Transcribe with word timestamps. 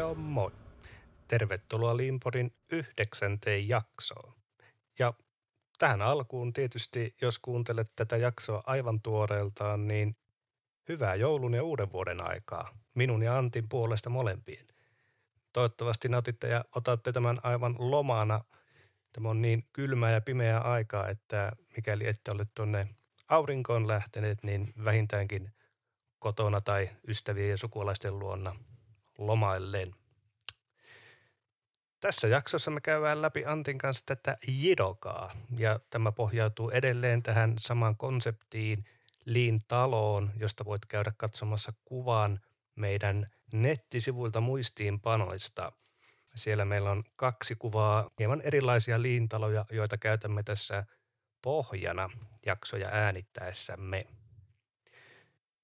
Ciao 0.00 0.14
moi! 0.14 0.50
Tervetuloa 1.28 1.96
Limporin 1.96 2.52
yhdeksänteen 2.72 3.68
jaksoon. 3.68 4.34
Ja 4.98 5.14
tähän 5.78 6.02
alkuun 6.02 6.52
tietysti, 6.52 7.14
jos 7.20 7.38
kuuntelet 7.38 7.92
tätä 7.96 8.16
jaksoa 8.16 8.62
aivan 8.66 9.00
tuoreeltaan, 9.00 9.88
niin 9.88 10.16
hyvää 10.88 11.14
joulun 11.14 11.54
ja 11.54 11.62
uuden 11.62 11.92
vuoden 11.92 12.28
aikaa. 12.28 12.78
Minun 12.94 13.22
ja 13.22 13.38
Antin 13.38 13.68
puolesta 13.68 14.10
molempien. 14.10 14.66
Toivottavasti 15.52 16.08
nautitte 16.08 16.48
ja 16.48 16.64
otatte 16.74 17.12
tämän 17.12 17.40
aivan 17.42 17.76
lomana. 17.78 18.44
Tämä 19.12 19.28
on 19.28 19.42
niin 19.42 19.64
kylmää 19.72 20.10
ja 20.10 20.20
pimeää 20.20 20.60
aikaa, 20.60 21.08
että 21.08 21.52
mikäli 21.76 22.06
ette 22.06 22.30
ole 22.30 22.46
tuonne 22.54 22.88
aurinkoon 23.28 23.88
lähteneet, 23.88 24.42
niin 24.42 24.72
vähintäänkin 24.84 25.52
kotona 26.18 26.60
tai 26.60 26.90
ystävien 27.08 27.50
ja 27.50 27.56
sukulaisten 27.56 28.18
luona 28.18 28.56
lomaillen. 29.20 29.94
Tässä 32.00 32.28
jaksossa 32.28 32.70
me 32.70 32.80
käydään 32.80 33.22
läpi 33.22 33.44
Antin 33.46 33.78
kanssa 33.78 34.06
tätä 34.06 34.36
jidokaa, 34.48 35.36
ja 35.58 35.80
tämä 35.90 36.12
pohjautuu 36.12 36.70
edelleen 36.70 37.22
tähän 37.22 37.54
samaan 37.58 37.96
konseptiin 37.96 38.84
Liin 39.24 39.60
taloon, 39.68 40.30
josta 40.36 40.64
voit 40.64 40.86
käydä 40.86 41.12
katsomassa 41.16 41.72
kuvan 41.84 42.40
meidän 42.74 43.26
nettisivuilta 43.52 44.40
muistiinpanoista. 44.40 45.72
Siellä 46.34 46.64
meillä 46.64 46.90
on 46.90 47.04
kaksi 47.16 47.54
kuvaa, 47.54 48.10
hieman 48.18 48.40
erilaisia 48.40 49.02
liintaloja, 49.02 49.64
joita 49.70 49.98
käytämme 49.98 50.42
tässä 50.42 50.84
pohjana 51.42 52.10
jaksoja 52.46 52.88
äänittäessämme. 52.92 54.06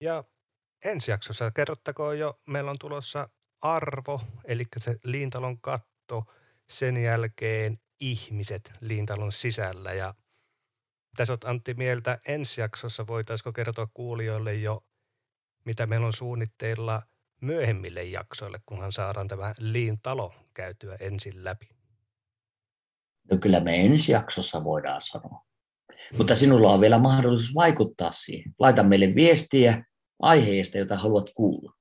Ja 0.00 0.24
ensi 0.84 1.10
jaksossa 1.10 1.50
kerrottakoon 1.50 2.18
jo, 2.18 2.40
meillä 2.46 2.70
on 2.70 2.78
tulossa 2.78 3.28
arvo, 3.74 4.20
eli 4.44 4.64
se 4.78 4.96
liintalon 5.04 5.60
katto, 5.60 6.24
sen 6.68 6.96
jälkeen 6.96 7.78
ihmiset 8.00 8.72
liintalon 8.80 9.32
sisällä. 9.32 9.92
Ja 9.92 10.14
tässä 11.16 11.32
olet 11.32 11.44
Antti 11.44 11.74
mieltä 11.74 12.18
ensi 12.28 12.60
jaksossa, 12.60 13.06
voitaisiko 13.06 13.52
kertoa 13.52 13.88
kuulijoille 13.94 14.54
jo, 14.54 14.84
mitä 15.64 15.86
meillä 15.86 16.06
on 16.06 16.12
suunnitteilla 16.12 17.02
myöhemmille 17.40 18.04
jaksoille, 18.04 18.60
kunhan 18.66 18.92
saadaan 18.92 19.28
tämä 19.28 19.54
liintalo 19.58 20.34
käytyä 20.54 20.96
ensin 21.00 21.44
läpi? 21.44 21.68
No 23.30 23.38
kyllä 23.38 23.60
me 23.60 23.80
ensi 23.80 24.12
jaksossa 24.12 24.64
voidaan 24.64 25.00
sanoa. 25.00 25.46
Mutta 26.18 26.34
sinulla 26.34 26.72
on 26.72 26.80
vielä 26.80 26.98
mahdollisuus 26.98 27.54
vaikuttaa 27.54 28.12
siihen. 28.12 28.54
Laita 28.58 28.82
meille 28.82 29.14
viestiä 29.14 29.84
aiheesta, 30.22 30.78
jota 30.78 30.96
haluat 30.96 31.26
kuulla. 31.34 31.75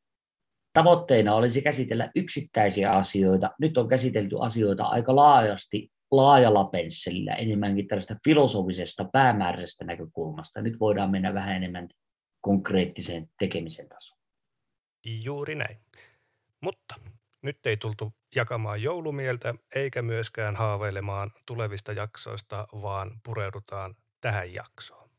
Tavoitteena 0.75 1.35
olisi 1.35 1.61
käsitellä 1.61 2.11
yksittäisiä 2.15 2.91
asioita. 2.91 3.51
Nyt 3.59 3.77
on 3.77 3.87
käsitelty 3.87 4.35
asioita 4.39 4.83
aika 4.83 5.15
laajasti, 5.15 5.91
laajalla 6.11 6.63
pensselillä, 6.63 7.33
enemmänkin 7.33 7.87
tällaista 7.87 8.15
filosofisesta, 8.23 9.05
päämääräisestä 9.13 9.85
näkökulmasta. 9.85 10.61
Nyt 10.61 10.79
voidaan 10.79 11.11
mennä 11.11 11.33
vähän 11.33 11.55
enemmän 11.55 11.89
konkreettiseen 12.41 13.29
tekemisen 13.39 13.89
tasoon. 13.89 14.19
Juuri 15.05 15.55
näin. 15.55 15.77
Mutta 16.61 16.95
nyt 17.41 17.65
ei 17.65 17.77
tultu 17.77 18.13
jakamaan 18.35 18.81
joulumieltä 18.81 19.55
eikä 19.75 20.01
myöskään 20.01 20.55
haaveilemaan 20.55 21.31
tulevista 21.45 21.91
jaksoista, 21.91 22.67
vaan 22.81 23.21
pureudutaan 23.23 23.95
tähän 24.21 24.53
jaksoon. 24.53 25.09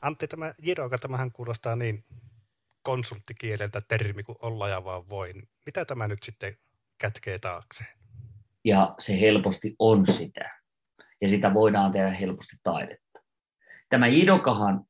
Antti, 0.00 0.28
tämä 0.28 0.54
Jiroka, 0.62 0.98
tämähän 0.98 1.32
kuulostaa 1.32 1.76
niin 1.76 2.04
konsulttikieleltä 2.86 3.82
termi 3.88 4.22
kuin 4.22 4.38
olla 4.42 4.68
ja 4.68 4.84
vaan 4.84 5.08
voin. 5.08 5.48
Mitä 5.66 5.84
tämä 5.84 6.08
nyt 6.08 6.22
sitten 6.22 6.56
kätkee 6.98 7.38
taakseen? 7.38 7.98
Ja 8.64 8.94
se 8.98 9.20
helposti 9.20 9.76
on 9.78 10.06
sitä. 10.06 10.60
Ja 11.20 11.28
sitä 11.28 11.54
voidaan 11.54 11.92
tehdä 11.92 12.10
helposti 12.10 12.56
taidetta. 12.62 13.20
Tämä 13.88 14.06
Jidokahan 14.06 14.84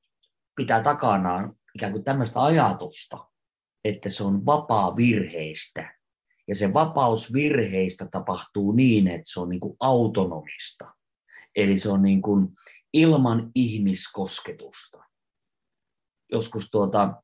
pitää 0.56 0.82
takanaan 0.82 1.54
ikään 1.74 1.92
kuin 1.92 2.04
tämmöistä 2.04 2.44
ajatusta, 2.44 3.28
että 3.84 4.10
se 4.10 4.24
on 4.24 4.46
vapaa 4.46 4.96
virheistä. 4.96 5.94
Ja 6.48 6.54
se 6.54 6.72
vapaus 6.72 7.32
virheistä 7.32 8.08
tapahtuu 8.10 8.72
niin, 8.72 9.08
että 9.08 9.32
se 9.32 9.40
on 9.40 9.48
niin 9.48 9.60
kuin 9.60 9.76
autonomista. 9.80 10.94
Eli 11.56 11.78
se 11.78 11.88
on 11.88 12.02
niin 12.02 12.22
kuin 12.22 12.48
ilman 12.92 13.50
ihmiskosketusta. 13.54 14.98
Joskus 16.32 16.70
tuota, 16.70 17.22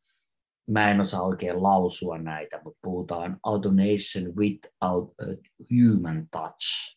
mä 0.66 0.90
en 0.90 1.00
osaa 1.00 1.22
oikein 1.22 1.62
lausua 1.62 2.18
näitä, 2.18 2.60
mutta 2.64 2.78
puhutaan 2.82 3.36
automation 3.42 4.36
without 4.36 5.14
a 5.20 5.24
human 5.70 6.28
touch. 6.30 6.96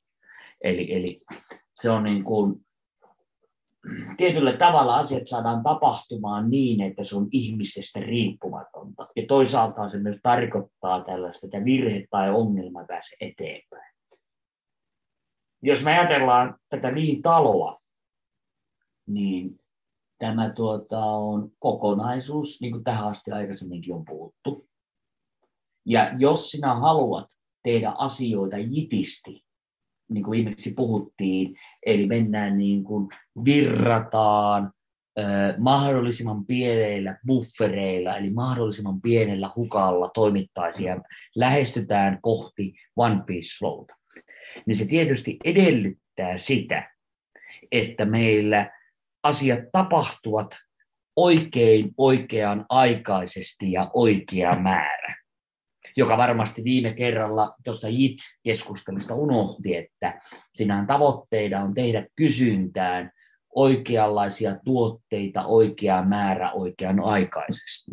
Eli, 0.63 0.93
eli 0.93 1.21
se 1.81 1.89
on 1.89 2.03
niin 2.03 2.23
kuin, 2.23 2.65
tietyllä 4.17 4.53
tavalla 4.53 4.97
asiat 4.97 5.27
saadaan 5.27 5.63
tapahtumaan 5.63 6.49
niin, 6.49 6.81
että 6.81 7.03
se 7.03 7.15
on 7.15 7.27
ihmisestä 7.31 7.99
riippumatonta. 7.99 9.07
Ja 9.15 9.23
toisaalta 9.27 9.89
se 9.89 9.97
myös 9.97 10.17
tarkoittaa 10.23 11.03
tällaista, 11.03 11.47
että 11.47 11.65
virhe 11.65 12.05
tai 12.09 12.29
ongelma 12.29 12.85
pääsee 12.87 13.17
eteenpäin. 13.21 13.95
Jos 15.61 15.83
me 15.83 15.99
ajatellaan 15.99 16.55
tätä 16.69 16.91
niin 16.91 17.21
taloa, 17.21 17.79
niin 19.07 19.59
tämä 20.17 20.49
tuota, 20.49 20.99
on 20.99 21.51
kokonaisuus, 21.59 22.61
niin 22.61 22.71
kuin 22.71 22.83
tähän 22.83 23.07
asti 23.07 23.31
aikaisemminkin 23.31 23.93
on 23.93 24.05
puhuttu. 24.05 24.67
Ja 25.85 26.15
jos 26.19 26.51
sinä 26.51 26.75
haluat 26.75 27.27
tehdä 27.63 27.93
asioita 27.97 28.57
jitisti, 28.57 29.45
niin 30.09 30.23
kuin 30.23 30.31
viimeksi 30.31 30.73
puhuttiin, 30.73 31.55
eli 31.85 32.07
mennään 32.07 32.57
niin 32.57 32.83
kuin 32.83 33.07
virrataan 33.45 34.71
mahdollisimman 35.57 36.45
pienellä 36.45 37.19
buffereilla, 37.27 38.17
eli 38.17 38.29
mahdollisimman 38.29 39.01
pienellä 39.01 39.49
hukalla 39.55 40.09
toimittaisiin 40.13 41.01
lähestytään 41.35 42.19
kohti 42.21 42.73
One 42.95 43.23
Piece 43.25 43.47
Flowta, 43.59 43.95
niin 44.65 44.75
se 44.75 44.85
tietysti 44.85 45.37
edellyttää 45.43 46.37
sitä, 46.37 46.91
että 47.71 48.05
meillä 48.05 48.71
asiat 49.25 49.59
tapahtuvat 49.71 50.47
oikein 51.15 51.91
oikean 51.97 52.65
aikaisesti 52.69 53.71
ja 53.71 53.91
oikea 53.93 54.59
määrä. 54.59 55.15
Joka 55.97 56.17
varmasti 56.17 56.63
viime 56.63 56.93
kerralla 56.93 57.55
tuossa 57.63 57.87
JIT-keskustelusta 57.89 59.15
unohti, 59.15 59.75
että 59.75 60.21
sinähän 60.55 60.87
tavoitteena 60.87 61.61
on 61.61 61.73
tehdä 61.73 62.07
kysyntään 62.15 63.11
oikeanlaisia 63.55 64.55
tuotteita 64.65 65.45
oikea 65.45 66.03
määrä 66.03 66.51
oikean 66.51 66.99
aikaisesti. 66.99 67.91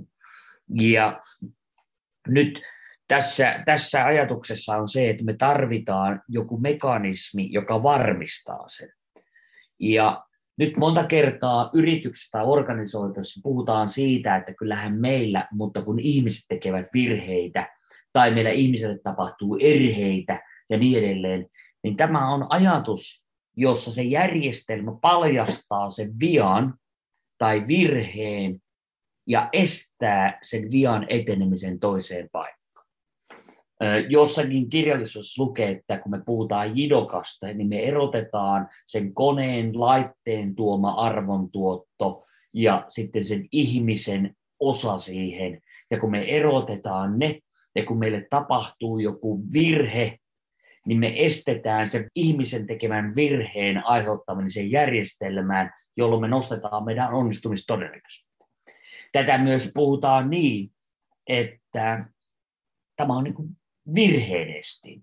Ja 0.80 1.20
nyt 2.28 2.60
tässä, 3.08 3.62
tässä 3.64 4.04
ajatuksessa 4.04 4.76
on 4.76 4.88
se, 4.88 5.10
että 5.10 5.24
me 5.24 5.34
tarvitaan 5.34 6.22
joku 6.28 6.58
mekanismi, 6.58 7.52
joka 7.52 7.82
varmistaa 7.82 8.68
sen. 8.68 8.92
Ja 9.80 10.24
nyt 10.58 10.76
monta 10.76 11.04
kertaa 11.04 11.70
yrityksessä 11.74 12.28
tai 12.32 12.44
organisoituissa 12.44 13.40
puhutaan 13.42 13.88
siitä, 13.88 14.36
että 14.36 14.54
kyllähän 14.54 15.00
meillä, 15.00 15.48
mutta 15.52 15.82
kun 15.82 16.00
ihmiset 16.00 16.44
tekevät 16.48 16.86
virheitä 16.94 17.68
tai 18.12 18.30
meillä 18.34 18.50
ihmisille 18.50 18.98
tapahtuu 18.98 19.58
erheitä 19.60 20.42
ja 20.70 20.78
niin 20.78 20.98
edelleen, 20.98 21.46
niin 21.82 21.96
tämä 21.96 22.34
on 22.34 22.46
ajatus, 22.48 23.26
jossa 23.56 23.92
se 23.92 24.02
järjestelmä 24.02 24.92
paljastaa 25.00 25.90
sen 25.90 26.12
vian 26.20 26.74
tai 27.38 27.66
virheen 27.66 28.62
ja 29.26 29.48
estää 29.52 30.38
sen 30.42 30.70
vian 30.70 31.06
etenemisen 31.08 31.80
toiseen 31.80 32.28
paikkaan. 32.32 32.61
Jossakin 34.08 34.68
kirjallisuudessa 34.68 35.42
lukee, 35.42 35.70
että 35.70 35.98
kun 35.98 36.10
me 36.10 36.20
puhutaan 36.26 36.78
jidokasta, 36.78 37.46
niin 37.46 37.68
me 37.68 37.80
erotetaan 37.84 38.68
sen 38.86 39.14
koneen, 39.14 39.80
laitteen 39.80 40.54
tuoma 40.54 40.90
arvontuotto 40.90 42.24
ja 42.52 42.84
sitten 42.88 43.24
sen 43.24 43.48
ihmisen 43.52 44.36
osa 44.60 44.98
siihen. 44.98 45.60
Ja 45.90 46.00
kun 46.00 46.10
me 46.10 46.36
erotetaan 46.36 47.18
ne, 47.18 47.38
ja 47.74 47.84
kun 47.84 47.98
meille 47.98 48.26
tapahtuu 48.30 48.98
joku 48.98 49.42
virhe, 49.52 50.18
niin 50.86 50.98
me 50.98 51.12
estetään 51.16 51.88
sen 51.88 52.08
ihmisen 52.14 52.66
tekemän 52.66 53.14
virheen 53.14 53.86
aiheuttaminen 53.86 54.50
sen 54.50 54.70
järjestelmään, 54.70 55.70
jolloin 55.96 56.20
me 56.20 56.28
nostetaan 56.28 56.84
meidän 56.84 57.12
onnistumistodennäköisyyttä. 57.12 58.44
Tätä 59.12 59.38
myös 59.38 59.70
puhutaan 59.74 60.30
niin, 60.30 60.70
että 61.26 62.06
tämä 62.96 63.16
on 63.16 63.24
niin 63.24 63.61
kuin 63.84 63.94
virheellisesti. 63.94 65.00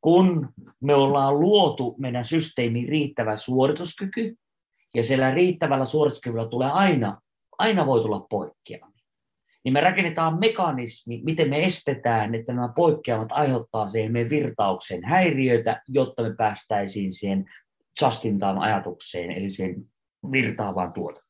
Kun 0.00 0.48
me 0.80 0.94
ollaan 0.94 1.40
luotu 1.40 1.96
meidän 1.98 2.24
systeemiin 2.24 2.88
riittävä 2.88 3.36
suorituskyky, 3.36 4.36
ja 4.94 5.04
siellä 5.04 5.30
riittävällä 5.30 5.86
suorituskyvyllä 5.86 6.48
tulee 6.48 6.70
aina, 6.70 7.20
aina 7.58 7.86
voi 7.86 8.00
tulla 8.00 8.26
poikkeamia. 8.30 9.04
niin 9.64 9.72
me 9.72 9.80
rakennetaan 9.80 10.38
mekanismi, 10.40 11.20
miten 11.24 11.50
me 11.50 11.64
estetään, 11.64 12.34
että 12.34 12.52
nämä 12.52 12.72
poikkeamat 12.76 13.32
aiheuttaa 13.32 13.88
siihen 13.88 14.12
meidän 14.12 14.30
virtauksen 14.30 15.04
häiriöitä, 15.04 15.82
jotta 15.88 16.22
me 16.22 16.34
päästäisiin 16.34 17.12
siihen 17.12 17.44
just 18.02 18.22
ajatukseen, 18.60 19.30
eli 19.30 19.48
siihen 19.48 19.86
virtaavaan 20.32 20.92
tuotantoon. 20.92 21.29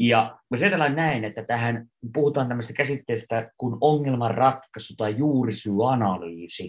Ja 0.00 0.38
mä 0.50 0.58
ajatellaan 0.60 0.96
näin, 0.96 1.24
että 1.24 1.44
tähän 1.44 1.86
puhutaan 2.12 2.48
tämmöistä 2.48 2.72
käsitteestä 2.72 3.50
kuin 3.56 3.76
ongelmanratkaisu 3.80 4.94
tai 4.96 5.16
juurisyyanalyys. 5.16 6.62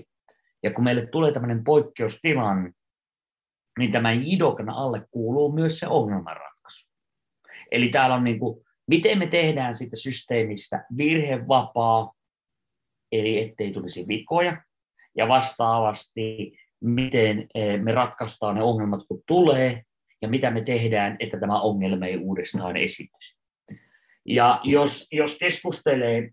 Ja 0.63 0.73
kun 0.73 0.83
meille 0.83 1.05
tulee 1.05 1.31
tämmöinen 1.31 1.63
poikkeustilanne, 1.63 2.71
niin 3.79 3.91
tämän 3.91 4.27
jidokan 4.27 4.69
alle 4.69 5.07
kuuluu 5.11 5.51
myös 5.51 5.79
se 5.79 5.87
ongelmanratkaisu. 5.87 6.89
Eli 7.71 7.89
täällä 7.89 8.15
on 8.15 8.23
niin 8.23 8.39
kuin, 8.39 8.65
miten 8.87 9.19
me 9.19 9.27
tehdään 9.27 9.75
siitä 9.75 9.95
systeemistä 9.95 10.85
virhevapaa, 10.97 12.13
eli 13.11 13.39
ettei 13.39 13.71
tulisi 13.71 14.07
vikoja, 14.07 14.63
ja 15.17 15.27
vastaavasti, 15.27 16.57
miten 16.81 17.47
eh, 17.55 17.81
me 17.81 17.91
ratkaistaan 17.91 18.55
ne 18.55 18.63
ongelmat, 18.63 19.01
kun 19.07 19.21
tulee, 19.27 19.83
ja 20.21 20.29
mitä 20.29 20.51
me 20.51 20.61
tehdään, 20.61 21.15
että 21.19 21.39
tämä 21.39 21.61
ongelma 21.61 22.05
ei 22.05 22.17
uudestaan 22.17 22.77
esitys. 22.77 23.37
Ja 24.25 24.59
jos, 24.63 25.07
jos 25.11 25.37
keskustelee, 25.37 26.29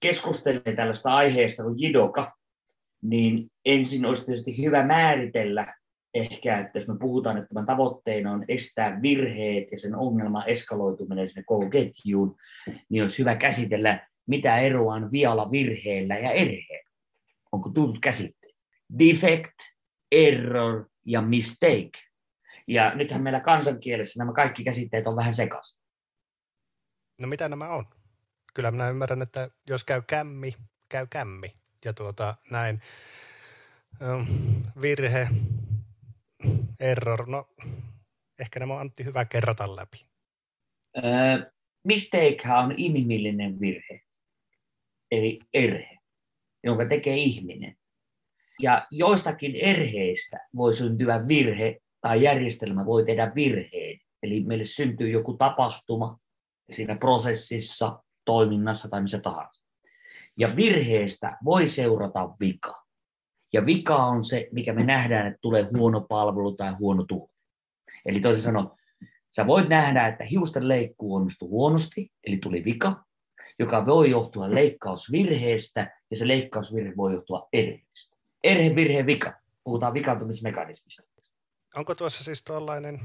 keskustelee 0.00 0.72
tällaista 0.76 1.14
aiheesta 1.14 1.62
kuin 1.62 1.80
jidoka, 1.80 2.32
niin 3.02 3.50
ensin 3.64 4.06
olisi 4.06 4.24
tietysti 4.24 4.64
hyvä 4.64 4.86
määritellä 4.86 5.74
ehkä, 6.14 6.58
että 6.58 6.78
jos 6.78 6.88
me 6.88 6.98
puhutaan, 6.98 7.36
että 7.36 7.48
tämän 7.48 7.66
tavoitteena 7.66 8.32
on 8.32 8.44
estää 8.48 9.02
virheet 9.02 9.72
ja 9.72 9.78
sen 9.78 9.94
ongelman 9.94 10.48
eskaloituminen 10.48 11.28
sinne 11.28 11.42
koko 11.46 11.70
ketjuun, 11.70 12.36
niin 12.88 13.02
olisi 13.02 13.18
hyvä 13.18 13.36
käsitellä, 13.36 14.08
mitä 14.26 14.58
eroa 14.58 14.94
on 14.94 15.12
vialla 15.12 15.50
virheellä 15.50 16.18
ja 16.18 16.30
erheellä. 16.30 16.90
Onko 17.52 17.70
tullut 17.70 17.98
käsitteet? 18.02 18.54
Defect, 18.98 19.54
error 20.12 20.84
ja 21.04 21.22
mistake. 21.22 21.90
Ja 22.68 22.94
nythän 22.94 23.22
meillä 23.22 23.40
kansankielessä 23.40 24.18
nämä 24.18 24.32
kaikki 24.32 24.64
käsitteet 24.64 25.06
on 25.06 25.16
vähän 25.16 25.34
sekaisin. 25.34 25.80
No 27.18 27.28
mitä 27.28 27.48
nämä 27.48 27.68
on? 27.68 27.86
Kyllä 28.54 28.70
minä 28.70 28.90
ymmärrän, 28.90 29.22
että 29.22 29.50
jos 29.68 29.84
käy 29.84 30.02
kämmi, 30.02 30.54
käy 30.88 31.06
kämmi. 31.06 31.56
Ja 31.84 31.92
tuota, 31.92 32.34
näin 32.50 32.82
virhe, 34.80 35.28
error, 36.80 37.28
no 37.28 37.48
ehkä 38.38 38.60
nämä 38.60 38.74
on 38.74 38.80
Antti 38.80 39.04
hyvä 39.04 39.24
kerrata 39.24 39.76
läpi. 39.76 40.06
Öö, 40.96 41.50
mistake 41.84 42.38
on 42.62 42.74
inhimillinen 42.76 43.60
virhe, 43.60 44.00
eli 45.10 45.38
erhe, 45.54 45.98
jonka 46.64 46.86
tekee 46.86 47.16
ihminen. 47.16 47.76
Ja 48.60 48.86
joistakin 48.90 49.56
erheistä 49.56 50.48
voi 50.56 50.74
syntyä 50.74 51.28
virhe 51.28 51.80
tai 52.00 52.22
järjestelmä 52.22 52.86
voi 52.86 53.04
tehdä 53.04 53.32
virheen. 53.34 54.00
Eli 54.22 54.44
meille 54.44 54.64
syntyy 54.64 55.10
joku 55.10 55.34
tapahtuma 55.34 56.18
siinä 56.70 56.96
prosessissa, 56.96 58.02
toiminnassa 58.24 58.88
tai 58.88 59.02
missä 59.02 59.18
tahansa. 59.18 59.62
Ja 60.38 60.56
virheestä 60.56 61.38
voi 61.44 61.68
seurata 61.68 62.30
vika. 62.40 62.84
Ja 63.52 63.66
vika 63.66 63.96
on 63.96 64.24
se, 64.24 64.48
mikä 64.52 64.72
me 64.72 64.84
nähdään, 64.84 65.26
että 65.26 65.38
tulee 65.40 65.68
huono 65.76 66.00
palvelu 66.00 66.52
tai 66.52 66.72
huono 66.78 67.04
tuote. 67.04 67.34
Eli 68.06 68.20
toisin 68.20 68.42
sanoen, 68.42 68.68
sä 69.36 69.46
voit 69.46 69.68
nähdä, 69.68 70.06
että 70.06 70.24
hiusten 70.24 70.68
leikkuu 70.68 71.14
onnistui 71.14 71.48
huonosti, 71.48 72.12
eli 72.26 72.36
tuli 72.36 72.64
vika, 72.64 73.04
joka 73.58 73.86
voi 73.86 74.10
johtua 74.10 74.50
leikkausvirheestä, 74.50 76.00
ja 76.10 76.16
se 76.16 76.28
leikkausvirhe 76.28 76.92
voi 76.96 77.12
johtua 77.14 77.48
erheestä. 77.52 78.16
Erhe, 78.44 78.74
virhe, 78.74 79.06
vika. 79.06 79.32
Puhutaan 79.64 79.94
vikaantumismekanismista. 79.94 81.02
Onko 81.78 81.94
tuossa 81.94 82.24
siis 82.24 82.42
tuollainen 82.42 83.00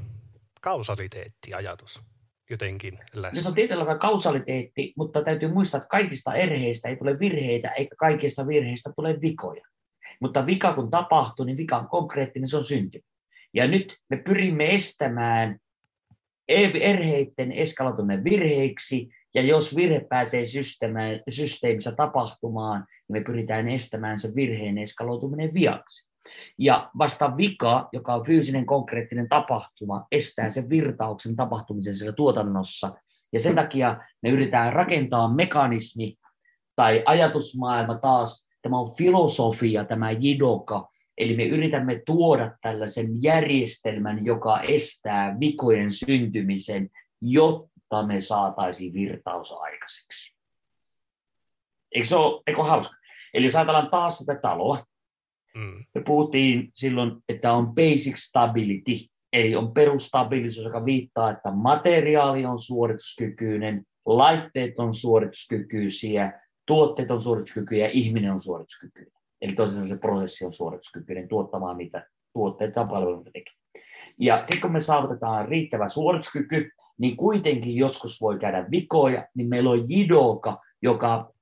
kausaliteettiajatus 0.60 2.02
jotenkin 2.50 2.98
läsnä? 3.12 3.42
Se 3.42 3.48
on 3.48 3.54
tietyllä 3.54 3.98
kausaliteetti, 3.98 4.92
mutta 4.96 5.24
täytyy 5.24 5.52
muistaa, 5.52 5.78
että 5.78 5.88
kaikista 5.88 6.34
erheistä 6.34 6.88
ei 6.88 6.96
tule 6.96 7.18
virheitä, 7.18 7.70
eikä 7.70 7.96
kaikista 7.98 8.46
virheistä 8.46 8.92
tule 8.96 9.20
vikoja. 9.20 9.64
Mutta 10.20 10.46
vika 10.46 10.72
kun 10.72 10.90
tapahtuu, 10.90 11.44
niin 11.44 11.56
vika 11.56 11.76
on 11.76 11.88
konkreettinen, 11.88 12.48
se 12.48 12.56
on 12.56 12.64
syntynyt. 12.64 13.06
Ja 13.54 13.68
nyt 13.68 13.96
me 14.10 14.16
pyrimme 14.16 14.74
estämään 14.74 15.58
erheiden 16.48 17.52
eskaloituminen 17.52 18.24
virheiksi, 18.24 19.08
ja 19.34 19.42
jos 19.42 19.76
virhe 19.76 20.06
pääsee 20.08 20.44
systeemissä 21.30 21.92
tapahtumaan, 21.92 22.80
niin 22.80 23.20
me 23.20 23.24
pyritään 23.24 23.68
estämään 23.68 24.20
sen 24.20 24.34
virheen 24.34 24.78
eskaloituminen 24.78 25.54
viaksi. 25.54 26.13
Ja 26.58 26.90
vasta 26.98 27.36
vika, 27.36 27.88
joka 27.92 28.14
on 28.14 28.26
fyysinen 28.26 28.66
konkreettinen 28.66 29.28
tapahtuma, 29.28 30.06
estää 30.12 30.50
sen 30.50 30.70
virtauksen 30.70 31.36
tapahtumisen 31.36 31.96
siellä 31.96 32.12
tuotannossa. 32.12 32.92
Ja 33.32 33.40
sen 33.40 33.54
takia 33.54 34.00
me 34.22 34.30
yritetään 34.30 34.72
rakentaa 34.72 35.34
mekanismi 35.34 36.16
tai 36.76 37.02
ajatusmaailma 37.06 37.98
taas, 37.98 38.48
tämä 38.62 38.78
on 38.78 38.96
filosofia, 38.96 39.84
tämä 39.84 40.10
jidoka, 40.10 40.88
eli 41.18 41.36
me 41.36 41.44
yritämme 41.44 42.02
tuoda 42.06 42.56
tällaisen 42.62 43.22
järjestelmän, 43.22 44.26
joka 44.26 44.60
estää 44.60 45.36
vikojen 45.40 45.92
syntymisen, 45.92 46.90
jotta 47.20 48.06
me 48.06 48.20
saataisiin 48.20 48.92
virtaus 48.92 49.52
aikaiseksi. 49.52 50.34
Eikö 51.92 52.08
se 52.08 52.16
ole, 52.16 52.42
eikö 52.46 52.62
hauska? 52.62 52.96
Eli 53.34 53.44
jos 53.44 53.56
ajatellaan 53.56 53.90
taas 53.90 54.18
sitä 54.18 54.34
taloa, 54.34 54.78
Mm. 55.56 55.84
Me 55.94 56.02
puhuttiin 56.06 56.70
silloin, 56.74 57.12
että 57.28 57.52
on 57.52 57.74
basic 57.74 58.16
stability, 58.16 59.06
eli 59.32 59.56
on 59.56 59.74
perustabilisuus, 59.74 60.64
joka 60.64 60.84
viittaa, 60.84 61.30
että 61.30 61.50
materiaali 61.50 62.44
on 62.44 62.58
suorituskykyinen, 62.58 63.84
laitteet 64.06 64.78
on 64.78 64.94
suorituskykyisiä, 64.94 66.40
tuotteet 66.66 67.10
on 67.10 67.20
suorituskykyisiä 67.20 67.86
ja 67.86 67.90
ihminen 67.92 68.32
on 68.32 68.40
suorituskykyinen. 68.40 69.12
Eli 69.40 69.52
toisin 69.52 69.88
se 69.88 69.96
prosessi 69.96 70.44
on 70.44 70.52
suorituskykyinen 70.52 71.28
tuottamaan 71.28 71.78
niitä 71.78 72.06
tuotteita 72.32 72.80
ja 72.80 72.86
palveluita 72.86 73.30
tekee. 73.30 73.54
Ja 74.18 74.38
sitten 74.38 74.60
kun 74.60 74.72
me 74.72 74.80
saavutetaan 74.80 75.48
riittävä 75.48 75.88
suorituskyky, 75.88 76.70
niin 76.98 77.16
kuitenkin 77.16 77.76
joskus 77.76 78.20
voi 78.20 78.38
käydä 78.38 78.66
vikoja, 78.70 79.28
niin 79.34 79.48
meillä 79.48 79.70
on 79.70 79.90
jidoka, 79.90 80.58
joka 80.82 81.33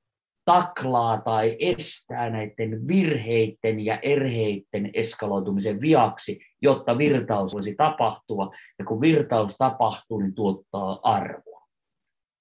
taklaa 0.44 1.20
tai 1.20 1.56
estää 1.58 2.30
näiden 2.30 2.88
virheiden 2.88 3.80
ja 3.80 3.98
erheiden 3.98 4.90
eskaloitumisen 4.94 5.80
viaksi, 5.80 6.40
jotta 6.62 6.98
virtaus 6.98 7.54
voisi 7.54 7.74
tapahtua. 7.74 8.50
Ja 8.78 8.84
kun 8.84 9.00
virtaus 9.00 9.56
tapahtuu, 9.56 10.18
niin 10.20 10.34
tuottaa 10.34 11.00
arvoa. 11.02 11.66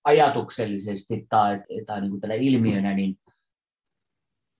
Ajatuksellisesti 0.04 1.26
tai, 1.30 1.60
tai 1.86 2.02
niin 2.02 2.12
kuin 2.12 2.22
tällä 2.22 2.36
ilmiönä, 2.36 2.94
niin 2.94 3.16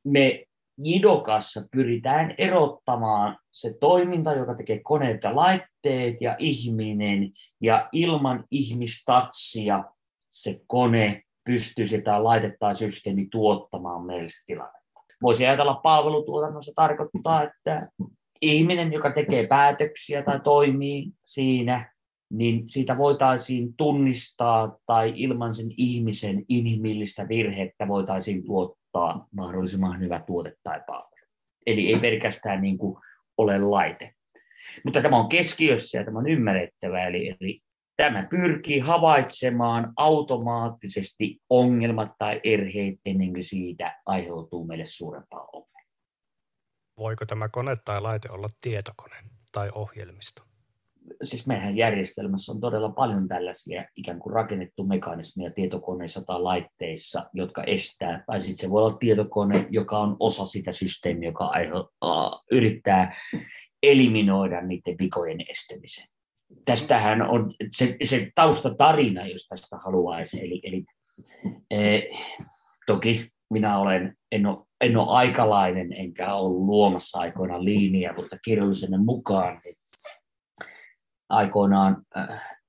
me 0.06 0.46
Jidokassa 0.84 1.68
pyritään 1.72 2.36
erottamaan 2.38 3.38
se 3.52 3.78
toiminta, 3.80 4.34
joka 4.34 4.56
tekee 4.56 4.80
koneet 4.84 5.24
ja 5.24 5.36
laitteet 5.36 6.16
ja 6.22 6.36
ihminen, 6.40 7.32
ja 7.62 7.90
ilman 7.92 8.44
ihmistatsia 8.52 9.84
se 10.32 10.62
kone 10.68 11.24
pystyisi 11.46 12.02
tai 12.02 12.22
laitetaan 12.22 12.76
systeemi 12.76 13.28
tuottamaan 13.32 14.06
meille 14.06 14.30
tilannetta. 14.46 14.82
Voisi 15.22 15.46
ajatella 15.46 15.74
palvelutuotannossa 15.74 16.72
tarkoittaa, 16.76 17.44
että 17.44 17.90
ihminen, 18.42 18.94
joka 18.94 19.12
tekee 19.12 19.48
päätöksiä 19.48 20.22
tai 20.22 20.40
toimii 20.40 21.12
siinä, 21.26 21.94
niin 22.32 22.64
siitä 22.68 22.98
voitaisiin 22.98 23.74
tunnistaa 23.78 24.78
tai 24.86 25.14
ilman 25.16 25.56
sen 25.56 25.68
ihmisen 25.78 26.46
inhimillistä 26.50 27.28
virhettä 27.28 27.88
voitaisiin 27.88 28.46
tuottaa 28.46 29.28
mahdollisimman 29.36 30.00
hyvä 30.00 30.24
tuote 30.28 30.54
tai 30.64 30.82
palvelu. 30.88 31.28
Eli 31.66 31.94
ei 31.94 32.00
pelkästään 32.00 32.62
niin 32.62 32.78
kuin 32.78 32.98
ole 33.38 33.60
laite. 33.60 34.14
Mutta 34.86 35.02
tämä 35.02 35.18
on 35.18 35.30
keskiössä 35.30 35.98
ja 35.98 36.06
tämä 36.06 36.20
on 36.20 36.30
ymmärrettävä, 36.30 37.08
eli, 37.08 37.36
eli 37.42 37.62
Tämä 37.98 38.28
pyrkii 38.30 38.80
havaitsemaan 38.80 39.94
automaattisesti 39.98 41.42
ongelmat 41.50 42.12
tai 42.18 42.42
erheet 42.44 42.96
ennen 43.06 43.34
kuin 43.34 43.44
siitä 43.44 44.02
aiheutuu 44.06 44.66
meille 44.66 44.86
suurempaa 44.86 45.48
ongelmaa. 45.54 45.82
Voiko 46.98 47.26
tämä 47.26 47.50
kone 47.50 47.76
tai 47.86 48.02
laite 48.02 48.30
olla 48.32 48.50
tietokone 48.62 49.16
tai 49.52 49.70
ohjelmisto? 49.76 50.44
Siis 51.24 51.48
meidän 51.48 51.78
järjestelmässä 51.78 52.52
on 52.52 52.60
todella 52.60 52.90
paljon 52.90 53.28
tällaisia 53.28 53.86
ikään 53.96 54.20
kuin 54.20 54.34
rakennettu 54.34 54.84
mekanismeja 54.84 55.52
tietokoneissa 55.52 56.22
tai 56.22 56.42
laitteissa, 56.42 57.30
jotka 57.34 57.64
estää, 57.64 58.24
tai 58.28 58.42
sitten 58.42 58.58
se 58.58 58.70
voi 58.70 58.84
olla 58.84 58.98
tietokone, 58.98 59.68
joka 59.70 60.00
on 60.00 60.16
osa 60.20 60.46
sitä 60.46 60.72
systeemiä, 60.72 61.30
joka 61.30 61.52
yrittää 62.52 63.16
eliminoida 63.84 64.62
niiden 64.62 64.96
vikojen 65.00 65.38
estämisen 65.50 66.11
tästähän 66.66 67.22
on 67.22 67.54
se, 67.76 67.96
se 68.04 68.32
taustatarina, 68.36 69.28
jos 69.28 69.48
tästä 69.48 69.78
haluaisi. 69.78 70.46
Eli, 70.46 70.62
eli 70.64 70.86
Eh, 71.72 72.04
toki 72.88 73.30
minä 73.50 73.78
olen, 73.78 74.18
en 74.32 74.46
ole, 74.46 74.66
en 74.82 74.98
ole 74.98 75.18
aikalainen 75.18 75.94
enkä 75.94 76.34
ollut 76.34 76.66
luomassa 76.66 77.20
aikoinaan 77.20 77.66
liiniä, 77.66 78.14
mutta 78.14 78.38
kirjallisenne 78.46 78.98
mukaan 78.98 79.60
niin 79.64 79.76
aikoinaan 81.30 82.06
äh, 82.18 82.60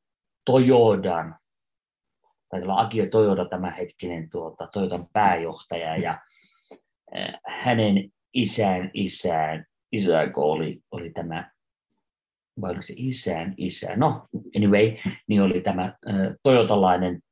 Toyodan, 0.45 1.35
tai 2.49 2.63
Akio 2.69 3.07
Toyoda 3.07 3.45
tämä 3.45 3.71
hetkinen 3.71 4.31
tuota, 4.31 4.69
Toyodan 4.73 5.07
pääjohtaja, 5.13 5.97
ja 5.97 6.19
äh, 7.19 7.41
hänen 7.47 8.11
isän 8.35 8.91
isään, 8.95 9.67
isäkö 9.93 10.41
oli, 10.41 10.81
oli 10.91 11.11
tämä, 11.11 11.51
vai 12.61 12.71
oliko 12.71 12.83
se 12.83 12.95
isän 12.97 13.55
isä, 13.57 13.97
no 13.97 14.29
anyway, 14.57 14.97
niin 15.29 15.43
oli 15.43 15.61
tämä 15.61 15.95
toyotalainen 16.43 17.23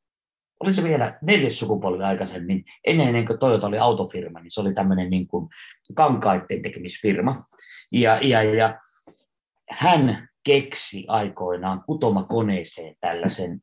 oli 0.60 0.72
se 0.72 0.82
vielä 0.82 1.18
neljäs 1.22 1.58
sukupolvi 1.58 2.04
aikaisemmin, 2.04 2.64
ennen 2.84 3.26
kuin 3.26 3.38
Toyota 3.38 3.66
oli 3.66 3.78
autofirma, 3.78 4.40
niin 4.40 4.50
se 4.50 4.60
oli 4.60 4.74
tämmöinen 4.74 5.10
niin 5.10 5.26
kuin 5.26 5.48
kankaiden 5.94 6.62
tekemisfirma. 6.62 7.44
Ja, 7.92 8.18
ja, 8.22 8.42
ja 8.42 8.78
hän 9.70 10.28
keksi 10.44 11.04
aikoinaan 11.08 11.82
kutomakoneeseen 11.86 12.94
tällaisen 13.00 13.60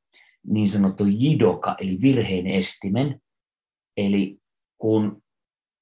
niin 0.48 0.70
sanottu 0.70 1.06
jidoka, 1.08 1.76
eli 1.82 1.98
virheen 2.02 2.48
estimen. 2.48 3.22
Eli 3.98 4.38
kun 4.78 5.24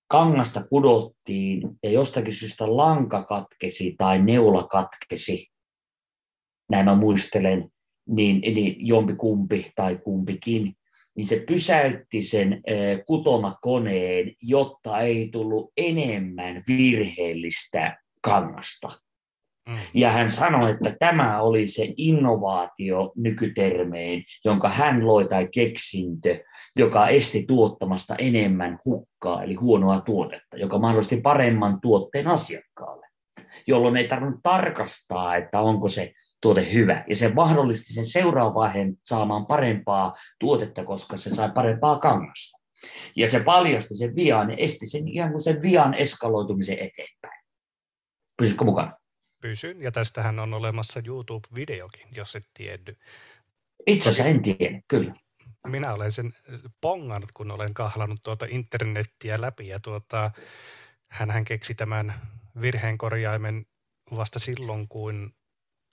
kangasta 0.07 0.63
kudottiin 0.63 1.61
ja 1.83 1.91
jostakin 1.91 2.33
syystä 2.33 2.77
lanka 2.77 3.23
katkesi 3.23 3.95
tai 3.97 4.21
neula 4.21 4.63
katkesi, 4.63 5.47
näin 6.69 6.85
mä 6.85 6.95
muistelen, 6.95 7.69
niin, 8.07 8.41
niin 8.55 8.87
jompi 8.87 9.15
kumpi 9.15 9.71
tai 9.75 9.95
kumpikin, 10.03 10.73
niin 11.15 11.27
se 11.27 11.43
pysäytti 11.47 12.23
sen 12.23 12.61
kutomakoneen, 13.05 14.31
jotta 14.41 14.99
ei 14.99 15.29
tullut 15.31 15.71
enemmän 15.77 16.63
virheellistä 16.67 17.97
kangasta. 18.21 18.87
Mm. 19.69 19.77
Ja 19.93 20.11
hän 20.11 20.31
sanoi, 20.31 20.71
että 20.71 20.95
tämä 20.99 21.41
oli 21.41 21.67
se 21.67 21.93
innovaatio 21.97 23.11
nykytermeen, 23.15 24.23
jonka 24.45 24.69
hän 24.69 25.07
loi 25.07 25.27
tai 25.27 25.47
keksintö, 25.53 26.43
joka 26.75 27.07
esti 27.07 27.45
tuottamasta 27.47 28.15
enemmän 28.15 28.79
hukkaa, 28.85 29.43
eli 29.43 29.53
huonoa 29.53 30.01
tuotetta, 30.01 30.57
joka 30.57 30.79
mahdollisti 30.79 31.21
paremman 31.21 31.81
tuotteen 31.81 32.27
asiakkaalle, 32.27 33.07
jolloin 33.67 33.97
ei 33.97 34.07
tarvinnut 34.07 34.39
tarkastaa, 34.43 35.35
että 35.35 35.61
onko 35.61 35.87
se 35.87 36.13
tuote 36.45 36.73
hyvä. 36.73 37.03
Ja 37.09 37.15
se 37.15 37.33
mahdollisti 37.33 37.93
sen 37.93 38.05
seuraavan 38.05 38.53
vaiheen 38.53 38.97
saamaan 39.03 39.45
parempaa 39.45 40.15
tuotetta, 40.39 40.85
koska 40.85 41.17
se 41.17 41.35
sai 41.35 41.51
parempaa 41.51 41.99
kangasta. 41.99 42.57
Ja 43.15 43.29
se 43.29 43.39
paljasti 43.39 43.95
sen 43.95 44.15
vian 44.15 44.51
esti 44.57 44.87
sen 44.87 45.07
ihan 45.07 45.31
kuin 45.31 45.43
sen 45.43 45.61
vian 45.61 45.93
eskaloitumisen 45.93 46.73
eteenpäin. 46.73 47.43
Pysytkö 48.37 48.65
mukana? 48.65 48.93
Pysyn, 49.41 49.81
ja 49.81 49.91
tästähän 49.91 50.39
on 50.39 50.53
olemassa 50.53 50.99
YouTube-videokin, 50.99 52.07
jos 52.15 52.35
et 52.35 52.45
tieddy. 52.53 52.97
Itse 53.87 54.09
asiassa 54.09 54.29
en 54.29 54.41
tiedä, 54.41 54.81
kyllä. 54.87 55.13
Minä 55.67 55.93
olen 55.93 56.11
sen 56.11 56.33
pongannut, 56.81 57.31
kun 57.31 57.51
olen 57.51 57.73
kahlannut 57.73 58.19
tuota 58.23 58.45
internettiä 58.49 59.41
läpi, 59.41 59.67
ja 59.67 59.79
tuota, 59.79 60.31
hän 61.07 61.45
keksi 61.45 61.75
tämän 61.75 62.13
virheenkorjaimen 62.61 63.65
vasta 64.15 64.39
silloin, 64.39 64.87
kun 64.87 65.33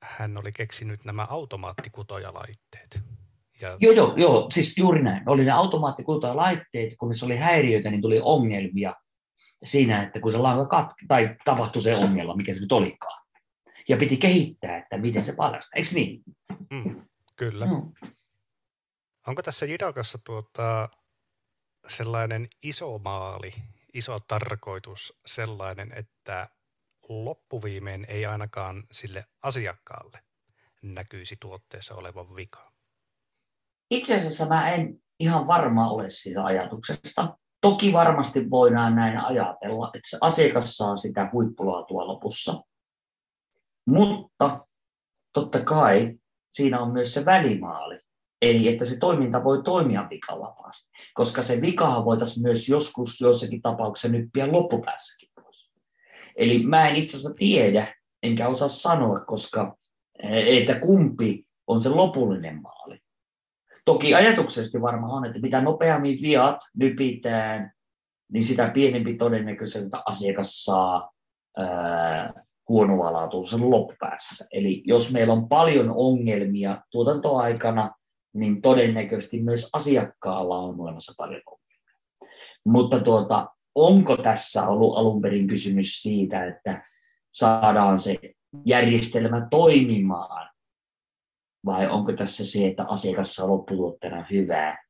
hän 0.02 0.37
oli 0.38 0.52
keksinyt 0.52 1.04
nämä 1.04 1.26
automaattikutojalaitteet. 1.30 3.00
Ja... 3.61 3.76
Joo, 3.80 3.92
joo, 3.92 4.14
joo, 4.16 4.50
siis 4.52 4.78
juuri 4.78 5.02
näin. 5.02 5.28
Oli 5.28 5.44
ne 5.44 5.50
automaattikutojalaitteet, 5.50 6.94
kun 6.99 7.09
niissä 7.09 7.26
oli 7.26 7.37
häiriöitä, 7.37 7.90
niin 7.90 8.02
tuli 8.02 8.21
ongelmia 8.23 8.94
siinä, 9.64 10.02
että 10.02 10.21
kun 10.21 10.32
se 10.32 10.38
lanka 10.38 10.66
katki, 10.66 11.06
tai 11.09 11.37
tapahtui 11.44 11.82
se 11.82 11.97
ongelma, 11.97 12.37
mikä 12.37 12.54
se 12.54 12.61
nyt 12.61 12.73
olikaan. 12.73 13.23
Ja 13.88 13.97
piti 13.97 14.16
kehittää, 14.16 14.76
että 14.78 14.99
miten 14.99 15.25
se 15.25 15.32
paljastaa. 15.37 15.76
Eikö 15.76 15.88
niin? 15.92 16.23
Mm, 16.71 17.06
kyllä. 17.37 17.66
No. 17.66 17.92
Onko 19.26 19.42
tässä 19.42 19.66
Jidokassa 19.66 20.18
tuota, 20.25 20.88
sellainen 21.88 22.47
iso 22.62 22.99
maali, 22.99 23.52
iso 23.94 24.21
tarkoitus 24.21 25.21
sellainen, 25.26 25.92
että 25.92 26.49
loppuviimein 27.09 28.06
ei 28.09 28.26
ainakaan 28.26 28.85
sille 28.92 29.25
asiakkaalle 29.42 30.18
näkyisi 30.82 31.37
tuotteessa 31.40 31.94
olevan 31.94 32.37
vika? 32.37 32.73
Itse 33.90 34.16
asiassa 34.16 34.47
mä 34.47 34.71
en 34.71 35.02
ihan 35.21 35.47
varma 35.47 35.90
ole 35.90 36.11
siitä 36.11 36.44
ajatuksesta. 36.44 37.38
Toki 37.61 37.92
varmasti 37.92 38.50
voidaan 38.50 38.97
näin 38.97 39.25
ajatella, 39.25 39.90
että 39.94 40.11
se 40.11 40.18
asiakas 40.21 40.76
saa 40.76 40.97
sitä 40.97 41.30
huippulaatua 41.32 42.06
lopussa. 42.06 42.62
Mutta 43.87 44.66
totta 45.32 45.64
kai 45.64 46.14
siinä 46.52 46.80
on 46.80 46.92
myös 46.92 47.14
se 47.14 47.25
välimaali. 47.25 47.99
Eli 48.42 48.68
että 48.68 48.85
se 48.85 48.97
toiminta 48.97 49.44
voi 49.44 49.62
toimia 49.62 50.06
vikavapaasti, 50.11 50.90
koska 51.14 51.42
se 51.42 51.61
vikahan 51.61 52.04
voitaisiin 52.04 52.42
myös 52.42 52.68
joskus 52.68 53.21
joissakin 53.21 53.62
tapauksissa 53.62 54.09
nyppiä 54.09 54.52
loppupäässäkin. 54.52 55.31
Eli 56.36 56.62
mä 56.62 56.88
en 56.88 56.96
itse 56.96 57.16
asiassa 57.16 57.34
tiedä, 57.34 57.94
enkä 58.22 58.48
osaa 58.48 58.68
sanoa, 58.68 59.16
koska 59.16 59.76
eh, 60.22 60.58
että 60.58 60.80
kumpi 60.80 61.44
on 61.66 61.82
se 61.82 61.88
lopullinen 61.88 62.62
maali. 62.62 62.98
Toki 63.84 64.14
ajatuksesti 64.14 64.82
varmaan 64.82 65.12
on, 65.12 65.24
että 65.24 65.40
mitä 65.40 65.60
nopeammin 65.60 66.18
viat 66.22 66.60
nypitään, 66.76 67.72
niin 68.32 68.44
sitä 68.44 68.68
pienempi 68.68 69.14
todennäköisesti 69.14 69.88
asiakas 70.06 70.64
saa 70.64 71.10
ää, 71.56 72.32
laatua 73.12 73.44
sen 73.44 73.70
loppupäässä. 73.70 74.46
Eli 74.52 74.82
jos 74.86 75.12
meillä 75.12 75.32
on 75.32 75.48
paljon 75.48 75.90
ongelmia 75.96 76.82
tuotantoaikana, 76.90 77.90
niin 78.34 78.62
todennäköisesti 78.62 79.42
myös 79.42 79.68
asiakkaalla 79.72 80.58
on 80.58 80.80
olemassa 80.80 81.14
paljon 81.16 81.40
ongelmia. 81.46 81.62
Mutta 82.66 83.00
tuota, 83.00 83.48
onko 83.74 84.16
tässä 84.16 84.66
ollut 84.66 84.98
alun 84.98 85.22
perin 85.22 85.46
kysymys 85.46 86.02
siitä, 86.02 86.46
että 86.46 86.84
saadaan 87.32 87.98
se 87.98 88.18
järjestelmä 88.66 89.46
toimimaan, 89.50 90.50
vai 91.66 91.88
onko 91.88 92.12
tässä 92.12 92.46
se, 92.46 92.66
että 92.66 92.84
asiakas 92.88 93.34
saa 93.34 93.48
lopputuotteena 93.48 94.26
hyvää, 94.30 94.84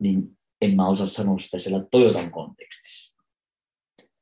niin 0.00 0.38
en 0.62 0.76
mä 0.76 0.88
osaa 0.88 1.06
sanoa 1.06 1.38
sitä 1.38 1.58
siellä 1.58 1.84
Toyotan 1.90 2.30
kontekstissa. 2.30 3.22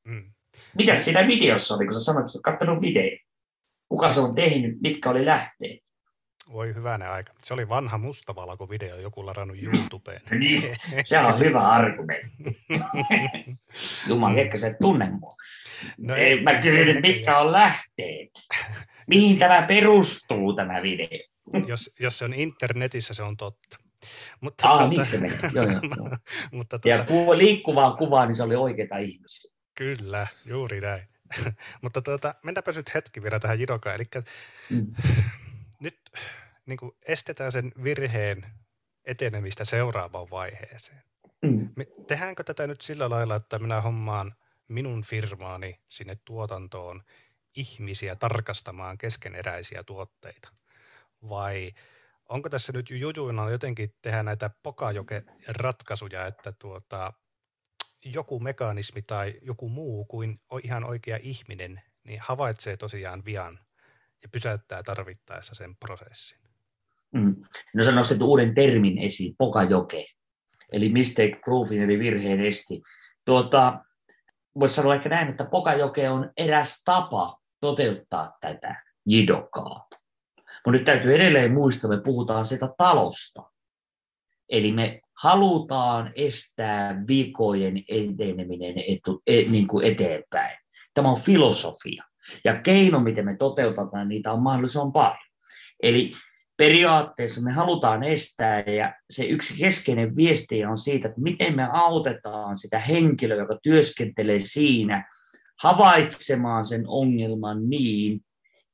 Mm. 0.05 0.33
Mitä 0.75 0.95
siinä 0.95 1.27
videossa 1.27 1.75
oli, 1.75 1.85
kun 1.85 1.95
sä 1.95 2.01
sanoit, 2.01 2.27
että 2.27 2.39
katsonut 2.43 2.83
video? 2.83 3.19
Kuka 3.89 4.13
se 4.13 4.21
on 4.21 4.35
tehnyt, 4.35 4.81
mitkä 4.81 5.11
oli 5.11 5.27
lähteet? 5.27 5.86
Voi 6.53 6.75
hyvänä 6.75 7.13
aika. 7.13 7.33
Se 7.43 7.55
oli 7.55 7.69
vanha 7.69 7.99
mustavalko-video, 7.99 8.97
joku 9.01 9.27
ladannut 9.27 9.57
YouTubeen. 9.63 10.21
niin, 10.41 10.77
se 11.05 11.19
on 11.19 11.39
hyvä 11.39 11.69
argumentti. 11.69 12.65
Jumala, 14.09 14.39
ehkä 14.39 14.59
se 14.59 14.77
tunne 14.81 15.11
mua. 15.11 15.37
No 15.99 16.15
ei, 16.15 16.43
Mä 16.43 16.55
kysyn, 16.55 16.89
että 16.89 17.01
mitkä 17.01 17.39
on 17.39 17.53
lähteet? 17.53 18.31
Mihin 19.07 19.39
tämä 19.43 19.63
perustuu, 19.63 20.53
tämä 20.55 20.83
video? 20.83 21.19
jos, 21.67 21.91
jos 22.01 22.19
se 22.19 22.25
on 22.25 22.35
internetissä, 22.35 23.15
se 23.15 23.23
on 23.23 23.37
totta. 23.37 23.77
Mutta 24.41 24.69
ah, 24.69 24.79
tuota, 24.79 24.89
niin 24.89 25.05
se 25.05 25.19
meni. 25.19 25.35
Joo, 25.53 25.65
joo, 25.65 25.81
joo. 25.97 26.17
mutta 26.53 26.79
tuota, 26.79 26.89
ja 26.89 27.05
ku, 27.05 27.39
liikkuvaa 27.39 27.97
kuvaa, 27.97 28.27
niin 28.27 28.37
se 28.37 28.43
oli 28.43 28.57
oikeita 28.57 28.99
ihmisiä. 28.99 29.53
Kyllä, 29.75 30.27
juuri 30.45 30.81
näin. 30.81 31.09
mutta 31.83 32.03
tuota, 32.03 32.35
mennäänpä 32.43 32.73
nyt 32.73 32.95
hetki 32.95 33.23
vielä 33.23 33.41
tähän 33.41 33.61
Jidokaan. 33.61 33.95
Eli 33.95 34.23
mm 34.71 34.87
nyt 35.81 36.11
niin 36.67 36.77
kuin 36.77 36.93
estetään 37.07 37.53
sen 37.53 37.73
virheen 37.83 38.47
etenemistä 39.05 39.65
seuraavaan 39.65 40.31
vaiheeseen. 40.31 41.03
Mm. 41.43 41.71
tehdäänkö 42.07 42.45
tätä 42.45 42.67
nyt 42.67 42.81
sillä 42.81 43.11
lailla, 43.11 43.37
että 43.37 43.59
minä 43.59 43.81
hommaan 43.81 44.35
minun 44.69 45.03
firmaani 45.03 45.81
sinne 45.89 46.19
tuotantoon 46.25 47.03
ihmisiä 47.57 48.17
tarkastamaan 48.17 48.99
keskeneräisiä 48.99 49.85
tuotteita? 49.85 50.49
Vai 51.29 51.73
onko 52.29 52.49
tässä 52.49 52.73
nyt 52.73 52.91
jujuina 52.91 53.51
jotenkin 53.51 53.95
tehdä 54.03 54.23
näitä 54.23 54.51
pokajoke-ratkaisuja, 54.63 56.27
että 56.27 56.53
tuota, 56.53 57.13
joku 58.05 58.41
mekanismi 58.41 59.03
tai 59.03 59.35
joku 59.43 59.69
muu 59.69 60.05
kuin 60.05 60.41
ihan 60.63 60.85
oikea 60.85 61.19
ihminen 61.23 61.83
niin 62.05 62.21
havaitsee 62.23 62.77
tosiaan 62.77 63.25
vian 63.25 63.66
ja 64.23 64.29
pysäyttää 64.33 64.83
tarvittaessa 64.83 65.55
sen 65.55 65.77
prosessin. 65.77 66.39
Mm. 67.13 67.37
No 67.75 67.85
sä 67.85 67.93
nostit 67.93 68.23
uuden 68.23 68.55
termin 68.55 68.99
esiin, 68.99 69.35
pokajoke, 69.39 70.07
eli 70.73 70.89
mistake 70.89 71.41
proofing, 71.45 71.83
eli 71.83 71.99
virheen 71.99 72.41
esti. 72.41 72.83
Tuota, 73.25 73.85
Voisi 74.61 74.75
sanoa 74.75 74.95
ehkä 74.95 75.09
näin, 75.09 75.29
että 75.29 75.45
pokajoke 75.45 76.11
on 76.11 76.31
eräs 76.37 76.83
tapa 76.85 77.41
toteuttaa 77.61 78.37
tätä 78.41 78.85
jidokaa. 79.07 79.87
Mutta 80.37 80.71
nyt 80.71 80.85
täytyy 80.85 81.15
edelleen 81.15 81.53
muistaa, 81.53 81.91
me 81.91 82.01
puhutaan 82.01 82.47
sitä 82.47 82.75
talosta. 82.79 83.43
Eli 84.49 84.73
me 84.73 85.01
halutaan 85.15 86.13
estää 86.15 87.03
vikojen 87.09 87.85
eteneminen 87.89 88.75
etu, 88.89 89.23
e, 89.27 89.43
niin 89.43 89.69
kuin 89.69 89.87
eteenpäin. 89.87 90.59
Tämä 90.95 91.11
on 91.11 91.21
filosofia. 91.21 92.05
Ja 92.45 92.61
keino, 92.61 93.01
miten 93.01 93.25
me 93.25 93.37
toteutetaan 93.37 94.09
niitä, 94.09 94.33
on 94.33 94.43
mahdollisimman 94.43 94.93
paljon. 94.93 95.27
Eli 95.83 96.13
periaatteessa 96.57 97.43
me 97.43 97.53
halutaan 97.53 98.03
estää, 98.05 98.61
ja 98.61 98.95
se 99.11 99.25
yksi 99.25 99.59
keskeinen 99.59 100.17
viesti 100.17 100.65
on 100.65 100.79
siitä, 100.79 101.09
että 101.09 101.21
miten 101.21 101.57
me 101.57 101.69
autetaan 101.73 102.59
sitä 102.59 102.79
henkilöä, 102.79 103.37
joka 103.37 103.59
työskentelee 103.63 104.41
siinä, 104.41 105.11
havaitsemaan 105.63 106.65
sen 106.65 106.85
ongelman 106.87 107.71
niin, 107.71 108.21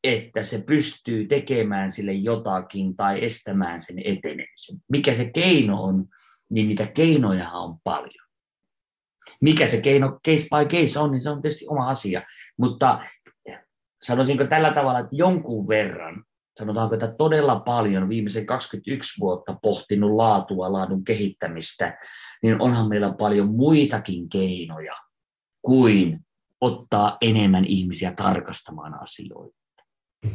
että 0.05 0.45
se 0.45 0.59
pystyy 0.59 1.27
tekemään 1.27 1.93
sille 1.93 2.13
jotakin 2.13 2.97
tai 2.97 3.25
estämään 3.25 3.81
sen 3.81 3.99
etenemisen. 4.05 4.79
Mikä 4.89 5.15
se 5.15 5.31
keino 5.35 5.83
on, 5.83 6.07
niin 6.51 6.69
niitä 6.69 6.87
keinoja 6.87 7.51
on 7.51 7.77
paljon. 7.85 8.29
Mikä 9.41 9.67
se 9.67 9.81
keino 9.81 10.21
case 10.29 10.49
by 10.51 10.77
case 10.77 10.99
on, 10.99 11.11
niin 11.11 11.21
se 11.21 11.31
on 11.31 11.43
tietysti 11.43 11.67
oma 11.69 11.89
asia. 11.89 12.23
Mutta 12.59 13.05
sanoisinko 14.03 14.45
tällä 14.45 14.73
tavalla, 14.73 14.99
että 14.99 15.17
jonkun 15.17 15.69
verran, 15.69 16.25
sanotaanko, 16.59 16.95
että 16.95 17.15
todella 17.19 17.61
paljon 17.61 18.09
viimeisen 18.09 18.47
21 18.47 19.21
vuotta 19.21 19.57
pohtinut 19.63 20.11
laatua, 20.11 20.73
laadun 20.73 21.05
kehittämistä, 21.05 21.99
niin 22.43 22.61
onhan 22.61 22.89
meillä 22.89 23.15
paljon 23.19 23.55
muitakin 23.55 24.29
keinoja 24.29 24.95
kuin 25.63 26.21
ottaa 26.61 27.17
enemmän 27.21 27.65
ihmisiä 27.65 28.13
tarkastamaan 28.13 29.03
asioita. 29.03 29.57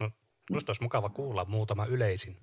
no, 0.00 0.10
minusta 0.50 0.70
olisi 0.70 0.82
mukava 0.82 1.08
kuulla 1.08 1.44
muutama 1.44 1.86
yleisin. 1.86 2.36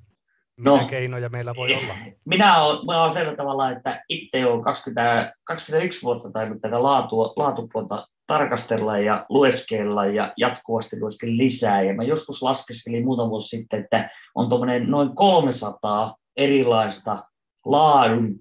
Mitä 0.57 0.69
no, 0.69 0.87
keinoja 0.89 1.29
meillä 1.29 1.55
voi 1.55 1.75
olla? 1.75 1.93
Minä 2.25 2.61
olen, 2.63 2.85
minä 2.85 3.01
olen 3.01 3.13
sillä 3.13 3.35
tavalla, 3.35 3.71
että 3.71 4.03
itse 4.09 4.45
olen 4.45 4.63
20, 4.63 5.33
21 5.43 6.01
vuotta 6.01 6.31
tainnut 6.31 6.61
tätä 6.61 6.83
laatua, 6.83 7.33
laatupuolta 7.35 8.07
tarkastella 8.27 8.97
ja 8.97 9.25
lueskella 9.29 10.05
ja 10.05 10.33
jatkuvasti 10.37 10.99
lueskelin 10.99 11.37
lisää. 11.37 11.81
Ja 11.81 11.93
mä 11.93 12.03
joskus 12.03 12.43
laskeskelin 12.43 13.05
muutama 13.05 13.29
vuosi 13.29 13.57
sitten, 13.57 13.83
että 13.83 14.09
on 14.35 14.49
noin 14.87 15.15
300 15.15 16.15
erilaista 16.37 17.23
laadun 17.65 18.39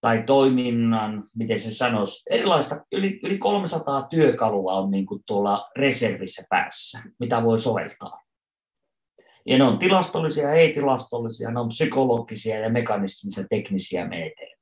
tai 0.00 0.22
toiminnan, 0.22 1.24
miten 1.36 1.60
se 1.60 1.74
sanoisi, 1.74 2.22
erilaista, 2.30 2.84
yli, 2.92 3.20
yli 3.22 3.38
300 3.38 4.06
työkalua 4.10 4.72
on 4.72 4.90
niin 4.90 5.06
kuin 5.06 5.22
tuolla 5.26 5.70
reservissä 5.76 6.42
päässä, 6.50 7.02
mitä 7.20 7.42
voi 7.42 7.58
soveltaa. 7.58 8.24
Ja 9.46 9.58
ne 9.58 9.64
on 9.64 9.78
tilastollisia, 9.78 10.52
ei-tilastollisia, 10.52 11.50
ne 11.50 11.60
on 11.60 11.68
psykologisia 11.68 12.58
ja 12.58 12.70
mekanistisia, 12.70 13.44
teknisiä 13.50 14.08
menetelmiä. 14.08 14.56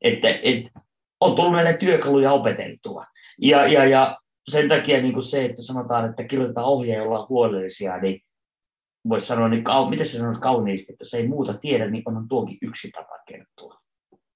Että 0.00 0.28
et, 0.28 0.72
on 1.20 1.36
tullut 1.36 1.52
näitä 1.52 1.78
työkaluja 1.78 2.32
opeteltua. 2.32 3.06
Ja, 3.40 3.66
ja, 3.66 3.84
ja 3.84 4.20
sen 4.48 4.68
takia 4.68 5.02
niin 5.02 5.12
kuin 5.12 5.22
se, 5.22 5.44
että 5.44 5.62
sanotaan, 5.62 6.10
että 6.10 6.24
kirjoitetaan 6.24 6.66
ohjeja, 6.66 6.98
jolla 6.98 7.20
on 7.20 7.28
huolellisia, 7.28 7.96
niin 7.98 8.20
voisi 9.08 9.26
sanoa, 9.26 9.48
niin 9.48 9.64
kau, 9.64 9.90
miten 9.90 10.06
se 10.06 10.18
sanoisi 10.18 10.40
kauniisti, 10.40 10.92
että 10.92 11.02
jos 11.02 11.14
ei 11.14 11.28
muuta 11.28 11.54
tiedä, 11.54 11.90
niin 11.90 12.02
on 12.06 12.28
tuokin 12.28 12.58
yksi 12.62 12.90
tapa 12.90 13.18
kertoa 13.28 13.80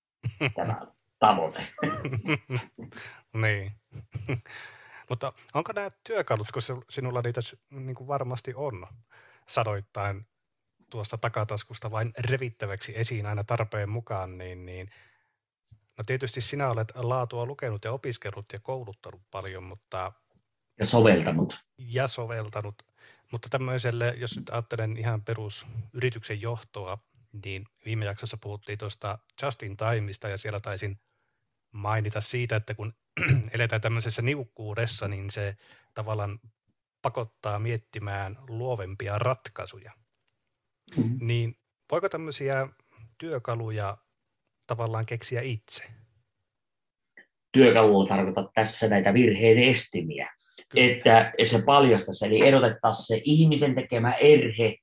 tämä 0.56 0.86
tavoite. 1.18 1.62
niin. 3.42 3.72
Mutta 5.08 5.32
onko 5.54 5.72
nämä 5.72 5.90
työkalut, 6.06 6.52
kun 6.52 6.62
sinulla 6.90 7.22
niitä 7.24 7.40
niin 7.70 7.94
kuin 7.94 8.08
varmasti 8.08 8.52
on, 8.56 8.86
sadoittain 9.48 10.26
tuosta 10.90 11.18
takataskusta 11.18 11.90
vain 11.90 12.12
revittäväksi 12.18 12.92
esiin 12.96 13.26
aina 13.26 13.44
tarpeen 13.44 13.88
mukaan, 13.88 14.38
niin, 14.38 14.66
niin 14.66 14.90
no 16.00 16.04
tietysti 16.04 16.40
sinä 16.40 16.70
olet 16.70 16.92
laatua 16.94 17.46
lukenut 17.46 17.84
ja 17.84 17.92
opiskellut 17.92 18.52
ja 18.52 18.58
kouluttanut 18.60 19.22
paljon, 19.30 19.62
mutta... 19.62 20.12
Ja 20.78 20.86
soveltanut. 20.86 21.60
Ja 21.78 22.08
soveltanut. 22.08 22.82
Mutta 23.32 23.48
tämmöiselle, 23.48 24.14
jos 24.16 24.36
nyt 24.36 24.50
ajattelen 24.50 24.96
ihan 24.96 25.22
perusyrityksen 25.22 26.40
johtoa, 26.40 26.98
niin 27.44 27.64
viime 27.84 28.04
jaksossa 28.04 28.36
puhuttiin 28.40 28.78
tuosta 28.78 29.18
Justin 29.42 29.76
Timeista 29.76 30.28
ja 30.28 30.36
siellä 30.36 30.60
taisin 30.60 31.00
mainita 31.72 32.20
siitä, 32.20 32.56
että 32.56 32.74
kun 32.74 32.94
eletään 33.54 33.80
tämmöisessä 33.80 34.22
niukkuudessa, 34.22 35.08
niin 35.08 35.30
se 35.30 35.56
tavallaan 35.94 36.40
pakottaa 37.02 37.58
miettimään 37.58 38.38
luovempia 38.48 39.18
ratkaisuja. 39.18 39.92
Mm-hmm. 40.96 41.18
Niin 41.20 41.58
voiko 41.90 42.08
tämmöisiä 42.08 42.68
työkaluja 43.18 43.98
tavallaan 44.70 45.04
keksiä 45.06 45.40
itse? 45.40 45.84
Työkalulla 47.52 48.08
tarkoittaa 48.08 48.50
tässä 48.54 48.88
näitä 48.88 49.14
virheen 49.14 49.58
estimiä, 49.58 50.30
Kyllä. 50.68 50.86
että 50.86 51.32
se 51.46 51.62
paljastaisi, 51.62 52.26
eli 52.26 52.46
erotettaisiin 52.48 53.06
se 53.06 53.20
ihmisen 53.24 53.74
tekemä 53.74 54.12
erhe 54.12 54.76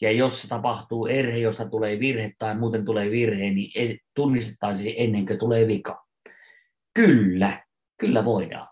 ja 0.00 0.12
jos 0.12 0.42
se 0.42 0.48
tapahtuu 0.48 1.06
erhe, 1.06 1.38
josta 1.38 1.68
tulee 1.68 2.00
virhe 2.00 2.32
tai 2.38 2.58
muuten 2.58 2.84
tulee 2.84 3.10
virhe, 3.10 3.50
niin 3.50 3.98
tunnistettaisiin 4.14 4.94
ennen 4.98 5.26
kuin 5.26 5.38
tulee 5.38 5.66
vika. 5.66 6.04
Kyllä, 6.94 7.66
kyllä 8.00 8.24
voidaan. 8.24 8.68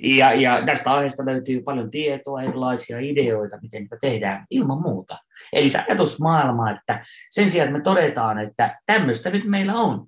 Ja, 0.00 0.34
ja 0.34 0.62
tästä 0.66 0.92
aiheesta 0.92 1.26
löytyy 1.26 1.62
paljon 1.62 1.90
tietoa, 1.90 2.42
erilaisia 2.42 2.98
ideoita, 2.98 3.58
miten 3.62 3.88
me 3.90 3.98
tehdään 4.00 4.46
ilman 4.50 4.82
muuta. 4.82 5.18
Eli 5.52 5.70
se 5.70 5.78
ajatusmaailma, 5.78 6.70
että 6.70 7.04
sen 7.30 7.50
sijaan, 7.50 7.68
että 7.68 7.78
me 7.78 7.84
todetaan, 7.84 8.38
että 8.38 8.80
tämmöistä 8.86 9.30
nyt 9.30 9.44
meillä 9.44 9.74
on, 9.74 10.06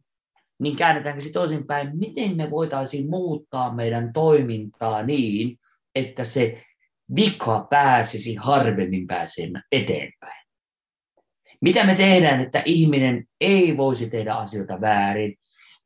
niin 0.61 0.77
käännetäänkö 0.77 1.23
se 1.23 1.31
toisinpäin, 1.31 1.90
miten 1.99 2.37
me 2.37 2.51
voitaisiin 2.51 3.11
muuttaa 3.11 3.75
meidän 3.75 4.12
toimintaa 4.12 5.03
niin, 5.03 5.59
että 5.94 6.25
se 6.25 6.64
vika 7.16 7.66
pääsisi 7.70 8.35
harvemmin 8.35 9.07
pääsemään 9.07 9.64
eteenpäin. 9.73 10.44
Mitä 11.61 11.87
me 11.87 11.94
tehdään, 11.94 12.40
että 12.40 12.62
ihminen 12.64 13.25
ei 13.40 13.77
voisi 13.77 14.11
tehdä 14.11 14.35
asioita 14.35 14.81
väärin? 14.81 15.37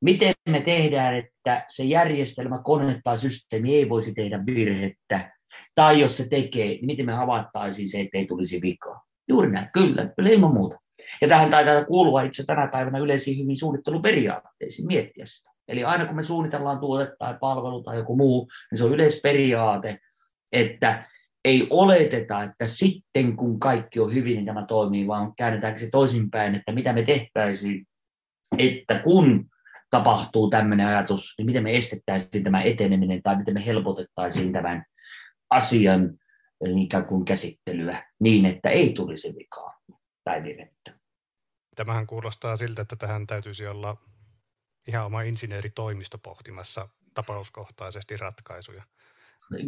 Miten 0.01 0.35
me 0.49 0.61
tehdään, 0.61 1.15
että 1.15 1.65
se 1.69 1.85
järjestelmä, 1.85 2.61
kone 2.65 3.01
tai 3.05 3.19
systeemi 3.19 3.75
ei 3.75 3.89
voisi 3.89 4.15
tehdä 4.15 4.47
virhettä? 4.47 5.39
Tai 5.75 6.01
jos 6.01 6.17
se 6.17 6.29
tekee, 6.29 6.67
niin 6.67 6.87
miten 6.87 7.07
me 7.07 7.13
havaittaisiin 7.13 7.89
se, 7.89 8.01
ettei 8.01 8.27
tulisi 8.27 8.63
vikaa? 8.63 9.03
Juuri 9.29 9.51
näin, 9.51 9.69
kyllä, 9.73 10.13
kyllä 10.17 10.31
ilman 10.31 10.55
muuta. 10.55 10.79
Ja 11.21 11.29
tähän 11.29 11.51
taitaa 11.51 11.85
kuulua 11.85 12.23
itse 12.23 12.45
tänä 12.47 12.67
päivänä 12.67 12.99
yleisiin 12.99 13.39
hyvin 13.43 13.59
suunnitteluperiaatteisiin 13.59 14.87
miettiä 14.87 15.27
sitä. 15.27 15.51
Eli 15.69 15.85
aina 15.85 16.07
kun 16.07 16.17
me 16.17 16.23
suunnitellaan 16.23 16.81
tuote 16.81 17.13
tai 17.19 17.35
palvelu 17.41 17.83
tai 17.83 17.97
joku 17.97 18.17
muu, 18.17 18.49
niin 18.71 18.79
se 18.79 18.85
on 18.85 18.93
yleisperiaate, 18.93 19.99
että 20.53 21.07
ei 21.45 21.67
oleteta, 21.71 22.43
että 22.43 22.67
sitten 22.67 23.37
kun 23.37 23.61
kaikki 23.61 24.01
on 24.01 24.15
hyvin, 24.15 24.35
niin 24.35 24.47
tämä 24.47 24.65
toimii, 24.65 25.07
vaan 25.07 25.33
käännetäänkö 25.37 25.81
se 25.81 25.89
toisinpäin, 25.93 26.55
että 26.55 26.73
mitä 26.73 26.93
me 26.93 27.03
tehtäisiin, 27.03 27.87
että 28.59 28.99
kun 28.99 29.47
tapahtuu 29.90 30.51
tämmöinen 30.51 30.87
ajatus, 30.87 31.35
niin 31.38 31.46
miten 31.46 31.62
me 31.62 31.77
estettäisiin 31.77 32.44
tämä 32.44 32.62
eteneminen 32.62 33.22
tai 33.22 33.37
miten 33.37 33.55
me 33.55 33.66
helpotettaisiin 33.66 34.53
tämän 34.53 34.85
asian 35.51 36.18
eh, 36.64 36.83
ikään 36.83 37.05
kuin 37.05 37.24
käsittelyä 37.24 38.03
niin, 38.20 38.46
että 38.46 38.70
ei 38.70 38.92
tulisi 38.92 39.35
vikaa 39.38 39.81
tai 40.24 40.42
virhettä. 40.42 40.98
Tämähän 41.77 42.07
kuulostaa 42.07 42.57
siltä, 42.57 42.83
että 42.83 42.96
tähän 42.96 43.27
täytyisi 43.27 43.66
olla 43.66 43.96
ihan 44.88 45.07
oma 45.07 45.22
insinööritoimisto 45.22 46.18
pohtimassa 46.18 46.88
tapauskohtaisesti 47.14 48.16
ratkaisuja. 48.16 48.83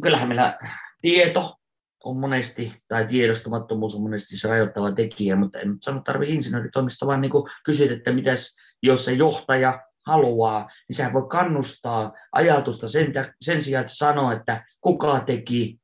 Kyllähän 0.02 0.28
meillä 0.28 0.58
tieto 1.00 1.56
on 2.04 2.16
monesti, 2.16 2.72
tai 2.88 3.06
tiedostamattomuus 3.06 3.94
on 3.94 4.02
monesti 4.02 4.36
se 4.36 4.48
rajoittava 4.48 4.92
tekijä, 4.92 5.36
mutta 5.36 5.60
en 5.60 5.76
sano 5.80 6.00
tarvitse 6.00 6.34
insinööritoimista, 6.34 7.06
vaan 7.06 7.20
niin 7.20 7.32
kysyt, 7.64 7.90
että 7.90 8.12
mitäs, 8.12 8.56
jos 8.82 9.04
se 9.04 9.12
johtaja 9.12 9.80
haluaa, 10.10 10.68
niin 10.88 10.96
sehän 10.96 11.12
voi 11.12 11.26
kannustaa 11.28 12.12
ajatusta 12.32 12.88
sen, 12.88 13.12
sen 13.40 13.62
sijaan, 13.62 13.80
että 13.80 13.96
sanoo, 13.96 14.32
että 14.32 14.64
kuka 14.80 15.20
teki, 15.20 15.78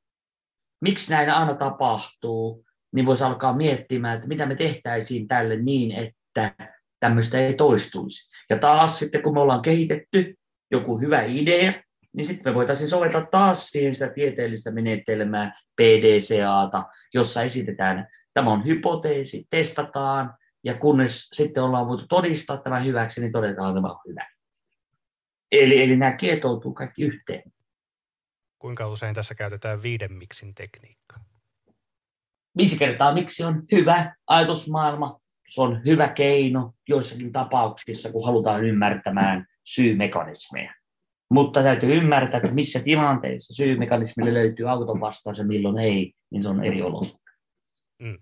miksi 0.81 1.11
näin 1.11 1.31
aina 1.31 1.55
tapahtuu, 1.55 2.65
niin 2.95 3.07
voisi 3.07 3.25
alkaa 3.25 3.57
miettimään, 3.57 4.17
että 4.17 4.29
mitä 4.29 4.47
me 4.47 4.55
tehtäisiin 4.55 5.29
tälle 5.29 5.57
niin, 5.57 5.93
että 5.93 6.55
tämmöistä 7.01 7.39
ei 7.39 7.55
toistuisi. 7.55 8.29
Ja 8.51 8.59
taas 8.59 8.99
sitten, 8.99 9.23
kun 9.23 9.35
me 9.35 9.41
ollaan 9.41 9.62
kehitetty 9.62 10.35
joku 10.71 11.01
hyvä 11.01 11.23
idea, 11.23 11.73
niin 12.17 12.27
sitten 12.27 12.53
me 12.53 12.55
voitaisiin 12.55 12.91
soveltaa 12.91 13.27
taas 13.31 13.67
siihen 13.67 13.95
sitä 13.95 14.09
tieteellistä 14.09 14.71
menetelmää 14.71 15.61
PDCAta, 15.77 16.85
jossa 17.15 17.43
esitetään, 17.43 18.09
tämä 18.35 18.51
on 18.51 18.65
hypoteesi, 18.65 19.47
testataan, 19.51 20.35
ja 20.66 20.74
kunnes 20.74 21.29
sitten 21.33 21.62
ollaan 21.62 21.88
voitu 21.88 22.07
todistaa 22.09 22.57
tämä 22.57 22.81
hyväksi, 22.81 23.20
niin 23.20 23.33
todetaan, 23.33 23.70
että 23.70 23.81
tämä 23.81 23.92
on 23.92 24.00
hyvä. 24.09 24.29
Eli, 25.52 25.83
eli 25.83 25.96
nämä 25.96 26.12
kietoutuu 26.12 26.74
kaikki 26.74 27.02
yhteen. 27.02 27.52
Kuinka 28.59 28.88
usein 28.88 29.14
tässä 29.14 29.35
käytetään 29.35 29.83
viiden 29.83 30.12
miksin 30.12 30.55
tekniikkaa? 30.55 31.24
Viisi 32.57 32.79
kertaa 32.79 33.14
miksi 33.14 33.44
on 33.44 33.62
hyvä 33.72 34.14
ajatusmaailma, 34.26 35.20
Se 35.48 35.61
on 35.61 35.83
hyvä 35.85 36.09
keino 36.09 36.72
joissakin 36.88 37.33
tapauksissa, 37.33 38.12
kun 38.12 38.26
halutaan 38.26 38.64
ymmärtämään 38.64 39.46
syymekanismeja. 39.64 40.74
Mutta 41.31 41.62
täytyy 41.62 41.94
ymmärtää, 41.94 42.38
että 42.38 42.55
missä 42.55 42.81
tilanteessa 42.81 43.55
syymekanismille 43.55 44.35
löytyy 44.35 44.70
auton 44.70 45.00
vastaus 45.00 45.38
ja 45.38 45.44
milloin 45.44 45.79
ei, 45.79 46.12
niin 46.31 46.42
se 46.42 46.48
on 46.48 46.64
eri 46.64 46.83
olosuhteet. 46.83 47.38
Mm. 47.98 48.18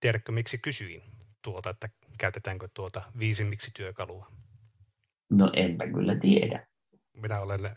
Tiedätkö, 0.00 0.32
miksi 0.32 0.58
kysyin 0.58 1.15
tuota, 1.46 1.70
että 1.70 1.88
käytetäänkö 2.18 2.68
tuota 2.74 3.02
viisi 3.18 3.44
miksi 3.44 3.70
työkalua? 3.74 4.32
No 5.30 5.50
enpä 5.52 5.86
kyllä 5.86 6.14
tiedä. 6.14 6.66
Minä 7.12 7.40
olen 7.40 7.76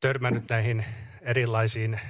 törmännyt 0.00 0.44
näihin 0.48 0.84
erilaisiin 1.22 2.00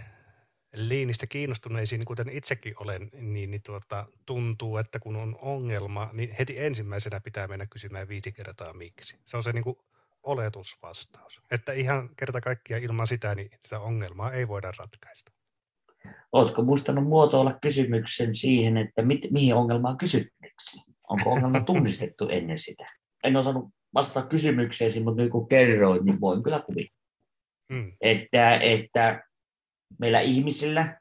liinistä 0.74 1.26
kiinnostuneisiin, 1.26 2.04
kuten 2.04 2.28
itsekin 2.28 2.74
olen, 2.80 3.10
niin, 3.12 3.50
niin 3.50 3.62
tuota, 3.62 4.06
tuntuu, 4.26 4.76
että 4.76 4.98
kun 4.98 5.16
on 5.16 5.38
ongelma, 5.40 6.10
niin 6.12 6.36
heti 6.38 6.58
ensimmäisenä 6.58 7.20
pitää 7.20 7.48
mennä 7.48 7.66
kysymään 7.66 8.08
viisi 8.08 8.32
kertaa 8.32 8.72
miksi. 8.72 9.16
Se 9.26 9.36
on 9.36 9.42
se 9.42 9.52
niin 9.52 9.64
kuin 9.64 9.76
oletusvastaus. 10.22 11.40
Että 11.50 11.72
ihan 11.72 12.10
kerta 12.16 12.40
kaikkiaan 12.40 12.82
ilman 12.82 13.06
sitä, 13.06 13.34
niin 13.34 13.50
sitä 13.64 13.80
ongelmaa 13.80 14.32
ei 14.32 14.48
voida 14.48 14.72
ratkaista. 14.78 15.32
Oletko 16.32 16.62
muistanut 16.62 17.08
muotoilla 17.08 17.58
kysymyksen 17.62 18.34
siihen, 18.34 18.76
että 18.76 19.02
mit, 19.02 19.20
mihin 19.30 19.54
ongelmaan 19.54 19.98
kysytteeksi? 19.98 20.82
Onko 21.08 21.30
ongelma 21.30 21.60
tunnistettu 21.70 22.28
ennen 22.28 22.58
sitä? 22.58 22.92
En 23.24 23.36
osannut 23.36 23.68
vastata 23.94 24.26
kysymykseesi, 24.26 25.00
mutta 25.00 25.22
nyt 25.22 25.32
kun 25.32 25.48
kerroit, 25.48 26.02
niin 26.02 26.20
voin 26.20 26.42
kyllä 26.42 26.60
kuvitella. 26.60 27.00
Hmm. 27.72 27.92
Että, 28.00 28.56
että 28.56 29.22
meillä 29.98 30.20
ihmisillä 30.20 31.00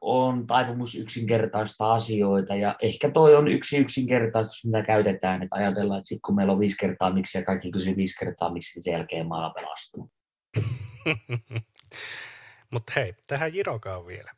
on 0.00 0.46
taipumus 0.46 0.94
yksinkertaista 0.94 1.92
asioita 1.92 2.54
ja 2.54 2.76
ehkä 2.82 3.10
toi 3.10 3.34
on 3.34 3.48
yksi 3.48 3.76
yksinkertaisuus, 3.76 4.64
mitä 4.64 4.82
käytetään, 4.82 5.42
että 5.42 5.56
ajatellaan, 5.56 5.98
että 5.98 6.08
sitten 6.08 6.22
kun 6.26 6.34
meillä 6.34 6.52
on 6.52 6.60
viisi 6.60 6.76
kertaa 6.76 7.12
miksi 7.12 7.38
ja 7.38 7.44
kaikki 7.44 7.70
kysyy 7.70 7.96
viisi 7.96 8.18
kertaa 8.18 8.52
miksi, 8.52 8.76
niin 8.76 8.82
sen 8.82 8.92
jälkeen 8.92 9.26
maailma 9.26 9.54
pelastuu. 9.54 10.10
Mutta 12.72 12.92
hei, 12.96 13.14
tähän 13.26 13.54
Jirokaan 13.54 14.06
vielä. 14.06 14.32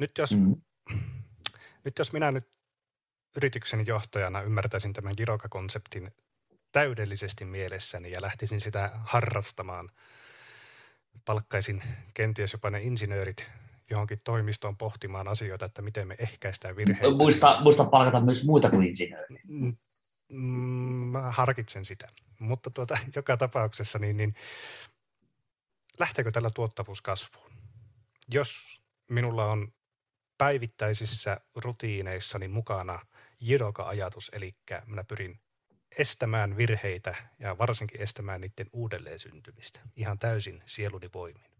Nyt 0.00 0.18
jos, 0.18 0.36
mm. 0.36 0.56
nyt 1.84 1.98
jos 1.98 2.12
minä 2.12 2.30
nyt 2.30 2.48
yrityksen 3.36 3.86
johtajana 3.86 4.42
ymmärtäisin 4.42 4.92
tämän 4.92 5.14
Jiroka-konseptin 5.18 6.10
täydellisesti 6.72 7.44
mielessäni 7.44 8.10
ja 8.10 8.22
lähtisin 8.22 8.60
sitä 8.60 8.90
harrastamaan, 8.94 9.88
palkkaisin 11.24 11.82
kenties 12.14 12.52
jopa 12.52 12.70
ne 12.70 12.82
insinöörit 12.82 13.46
johonkin 13.90 14.20
toimistoon 14.24 14.76
pohtimaan 14.76 15.28
asioita, 15.28 15.64
että 15.64 15.82
miten 15.82 16.08
me 16.08 16.16
ehkäistään 16.18 16.76
virheitä. 16.76 17.16
Muista, 17.16 17.60
muista 17.60 17.84
palkata 17.84 18.20
myös 18.20 18.44
muita 18.44 18.70
kuin 18.70 18.86
insinööriä. 18.86 19.40
Mm, 19.48 19.76
mm, 20.28 20.38
mä 21.12 21.30
harkitsen 21.30 21.84
sitä. 21.84 22.08
Mutta 22.38 22.70
tuota, 22.70 22.98
joka 23.16 23.36
tapauksessa, 23.36 23.98
niin, 23.98 24.16
niin 24.16 24.34
lähteekö 25.98 26.30
tällä 26.30 26.50
tuottavuus 26.50 27.02
kasvuun? 27.02 27.49
Jos 28.32 28.54
minulla 29.10 29.44
on 29.44 29.72
päivittäisissä 30.38 31.40
rutiineissani 31.54 32.48
mukana 32.48 33.06
jidoka-ajatus, 33.40 34.30
eli 34.34 34.56
minä 34.86 35.04
pyrin 35.04 35.40
estämään 35.98 36.56
virheitä 36.56 37.14
ja 37.38 37.58
varsinkin 37.58 38.00
estämään 38.00 38.40
niiden 38.40 38.66
uudelleen 38.72 39.20
syntymistä 39.20 39.80
ihan 39.96 40.18
täysin 40.18 40.62
sieluni 40.66 41.10
voimin. 41.14 41.50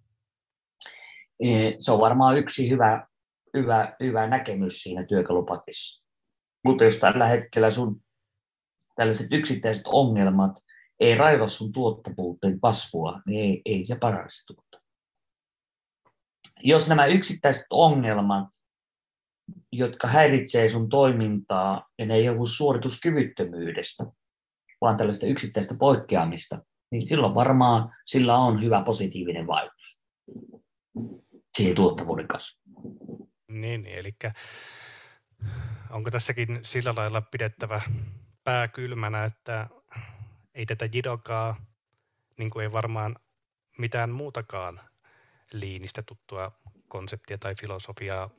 Se 1.79 1.93
on 1.93 2.01
varmaan 2.01 2.39
yksi 2.39 2.71
hyvä, 2.71 3.07
hyvä, 3.55 3.97
hyvä 4.01 4.27
näkemys 4.27 4.83
siinä 4.83 5.05
työkalupakissa. 5.05 6.05
Mutta 6.65 6.85
jos 6.85 6.97
tällä 6.97 7.27
hetkellä 7.27 7.71
sun 7.71 8.03
tällaiset 8.95 9.27
yksittäiset 9.31 9.83
ongelmat 9.87 10.53
ei 11.01 11.15
raiva 11.15 11.49
sun 11.49 11.73
tuottavuuteen 11.73 12.61
kasvua, 12.61 13.21
niin 13.27 13.41
ei, 13.41 13.63
ei 13.65 13.85
se 13.85 13.97
paransi 13.97 14.47
tuota. 14.47 14.70
Jos 16.63 16.89
nämä 16.89 17.07
yksittäiset 17.07 17.67
ongelmat, 17.71 18.49
jotka 19.73 20.09
häiritsee 20.09 20.69
sun 20.69 20.89
toimintaa, 20.89 21.89
ja 21.99 22.07
ne 22.07 22.15
ei 22.15 22.25
johdu 22.25 22.47
suorituskyvyttömyydestä, 22.47 24.05
vaan 24.81 24.97
tällaista 24.97 25.27
yksittäistä 25.27 25.75
poikkeamista, 25.75 26.63
niin 26.91 27.09
silloin 27.09 27.35
varmaan 27.35 27.95
sillä 28.07 28.37
on 28.37 28.63
hyvä 28.63 28.83
positiivinen 28.83 29.47
vaikutus 29.47 30.03
siihen 31.57 31.77
tuottavuuden 31.77 32.29
kasvuun. 32.29 33.31
Niin, 33.49 33.87
eli 33.87 34.15
onko 35.91 36.11
tässäkin 36.11 36.59
sillä 36.63 36.95
lailla 36.97 37.21
pidettävä 37.21 37.81
pää 38.45 38.69
kylmänä, 38.69 39.25
että 39.25 39.69
ei 40.55 40.67
tätä 40.67 40.89
jidokaa, 40.95 41.57
niin 42.39 42.51
kuin 42.51 42.63
ei 42.63 42.73
varmaan 42.73 43.17
mitään 43.79 44.11
muutakaan 44.11 44.81
liinistä 45.53 46.03
tuttua 46.03 46.53
konseptia 46.89 47.39
tai 47.39 47.55
filosofiaa 47.55 48.31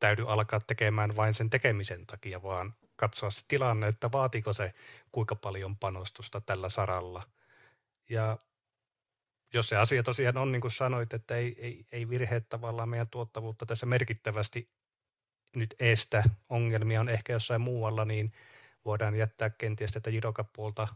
täydy 0.00 0.24
alkaa 0.28 0.60
tekemään 0.60 1.16
vain 1.16 1.34
sen 1.34 1.50
tekemisen 1.50 2.06
takia, 2.06 2.42
vaan 2.42 2.74
katsoa 2.96 3.30
se 3.30 3.44
tilanne, 3.48 3.88
että 3.88 4.12
vaatiko 4.12 4.52
se 4.52 4.74
kuinka 5.12 5.36
paljon 5.36 5.76
panostusta 5.76 6.40
tällä 6.40 6.68
saralla. 6.68 7.30
Ja 8.08 8.38
jos 9.54 9.68
se 9.68 9.76
asia 9.76 10.02
tosiaan 10.02 10.36
on 10.36 10.52
niin 10.52 10.60
kuin 10.60 10.70
sanoit, 10.70 11.12
että 11.12 11.36
ei, 11.36 11.56
ei, 11.58 11.86
ei 11.92 12.08
virheet 12.08 12.48
tavallaan 12.48 12.88
meidän 12.88 13.08
tuottavuutta 13.08 13.66
tässä 13.66 13.86
merkittävästi 13.86 14.70
nyt 15.56 15.74
estä, 15.78 16.24
ongelmia 16.48 17.00
on 17.00 17.08
ehkä 17.08 17.32
jossain 17.32 17.60
muualla, 17.60 18.04
niin 18.04 18.32
voidaan 18.84 19.16
jättää 19.16 19.50
kenties 19.50 19.92
tätä 19.92 20.10
jidokapuolta 20.10 20.88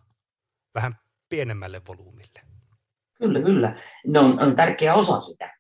vähän 0.75 0.99
pienemmälle 1.29 1.83
volyymille. 1.89 2.62
Kyllä, 3.23 3.41
kyllä. 3.43 3.77
Ne 4.07 4.19
on, 4.19 4.43
on 4.43 4.57
tärkeä 4.57 4.95
osa 4.95 5.21
sitä. 5.21 5.53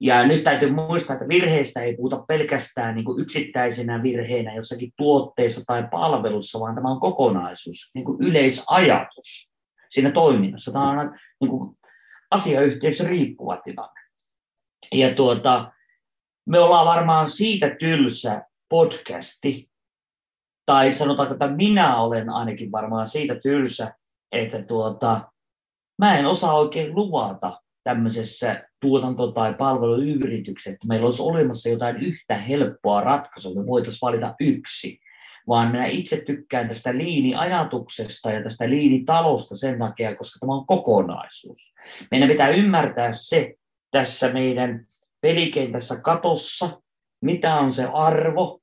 Ja 0.00 0.26
nyt 0.26 0.42
täytyy 0.42 0.70
muistaa, 0.70 1.14
että 1.14 1.28
virheistä 1.28 1.80
ei 1.80 1.96
puhuta 1.96 2.24
pelkästään 2.28 2.94
niin 2.94 3.04
kuin 3.04 3.20
yksittäisenä 3.20 4.02
virheenä 4.02 4.54
jossakin 4.54 4.92
tuotteessa 4.96 5.60
tai 5.66 5.88
palvelussa, 5.90 6.60
vaan 6.60 6.74
tämä 6.74 6.88
on 6.88 7.00
kokonaisuus, 7.00 7.90
niin 7.94 8.04
kuin 8.04 8.18
yleisajatus 8.22 9.50
siinä 9.90 10.10
toiminnassa. 10.10 10.72
Tämä 10.72 10.90
on 10.90 11.18
niin 11.40 11.50
kuin 11.50 11.78
asiayhteisö 12.30 13.04
riippuva 13.04 13.56
tilanne. 13.56 14.00
Ja 14.92 15.14
tuota, 15.14 15.72
me 16.46 16.58
ollaan 16.58 16.86
varmaan 16.86 17.30
siitä 17.30 17.76
tylsä 17.80 18.42
podcasti, 18.68 19.70
tai 20.66 20.92
sanotaanko, 20.92 21.34
että 21.34 21.48
minä 21.48 21.96
olen 21.96 22.30
ainakin 22.30 22.72
varmaan 22.72 23.08
siitä 23.08 23.34
tylsä, 23.34 23.94
että 24.32 24.62
tuota, 24.62 25.32
mä 25.98 26.18
en 26.18 26.26
osaa 26.26 26.54
oikein 26.54 26.94
luvata 26.94 27.52
tämmöisessä 27.84 28.64
tuotanto- 28.80 29.32
tai 29.32 29.54
palveluyrityksessä, 29.54 30.70
että 30.70 30.86
meillä 30.86 31.04
olisi 31.04 31.22
olemassa 31.22 31.68
jotain 31.68 31.96
yhtä 31.96 32.36
helppoa 32.36 33.00
ratkaisua, 33.00 33.54
me 33.54 33.66
voitaisiin 33.66 34.00
valita 34.02 34.34
yksi, 34.40 35.00
vaan 35.48 35.70
minä 35.70 35.86
itse 35.86 36.22
tykkään 36.26 36.68
tästä 36.68 36.96
liiniajatuksesta 36.96 38.30
ja 38.30 38.42
tästä 38.42 38.70
liinitalosta 38.70 39.56
sen 39.56 39.78
takia, 39.78 40.16
koska 40.16 40.38
tämä 40.40 40.54
on 40.54 40.66
kokonaisuus. 40.66 41.74
Meidän 42.10 42.28
pitää 42.28 42.48
ymmärtää 42.48 43.12
se 43.12 43.54
tässä 43.90 44.32
meidän 44.32 44.86
pelikentässä 45.20 46.00
katossa, 46.00 46.82
mitä 47.22 47.54
on 47.54 47.72
se 47.72 47.84
arvo. 47.92 48.60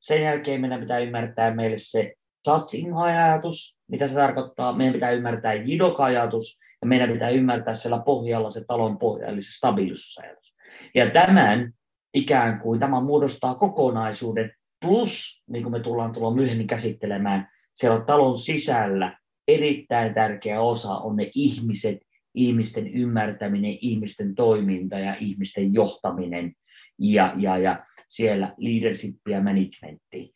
Sen 0.00 0.22
jälkeen 0.22 0.60
meidän 0.60 0.80
pitää 0.80 0.98
ymmärtää 0.98 1.54
meille 1.54 1.78
se 1.78 2.14
satsing-ajatus, 2.48 3.76
mitä 3.92 4.08
se 4.08 4.14
tarkoittaa. 4.14 4.76
Meidän 4.76 4.92
pitää 4.92 5.10
ymmärtää 5.10 5.54
jidoka-ajatus 5.54 6.58
ja 6.82 6.88
meidän 6.88 7.12
pitää 7.12 7.30
ymmärtää 7.30 7.74
siellä 7.74 7.98
pohjalla 7.98 8.50
se 8.50 8.64
talon 8.64 8.98
pohja, 8.98 9.26
eli 9.26 9.42
se 9.42 9.52
stabiilisuusajatus. 9.52 10.56
Ja 10.94 11.10
tämän 11.10 11.72
ikään 12.14 12.58
kuin 12.58 12.80
tämä 12.80 13.00
muodostaa 13.00 13.54
kokonaisuuden, 13.54 14.52
plus, 14.80 15.42
niin 15.50 15.62
kuin 15.62 15.72
me 15.72 15.80
tullaan 15.80 16.12
tulla 16.12 16.34
myöhemmin 16.34 16.66
käsittelemään, 16.66 17.48
siellä 17.74 18.00
talon 18.00 18.38
sisällä 18.38 19.18
erittäin 19.48 20.14
tärkeä 20.14 20.60
osa 20.60 20.92
on 20.92 21.16
ne 21.16 21.30
ihmiset, 21.34 21.98
ihmisten 22.34 22.86
ymmärtäminen, 22.86 23.78
ihmisten 23.80 24.34
toiminta 24.34 24.98
ja 24.98 25.16
ihmisten 25.20 25.74
johtaminen 25.74 26.52
ja, 26.98 27.34
ja, 27.36 27.58
ja 27.58 27.84
siellä 28.08 28.54
leadership 28.58 29.16
ja 29.28 29.40
managementti 29.40 30.32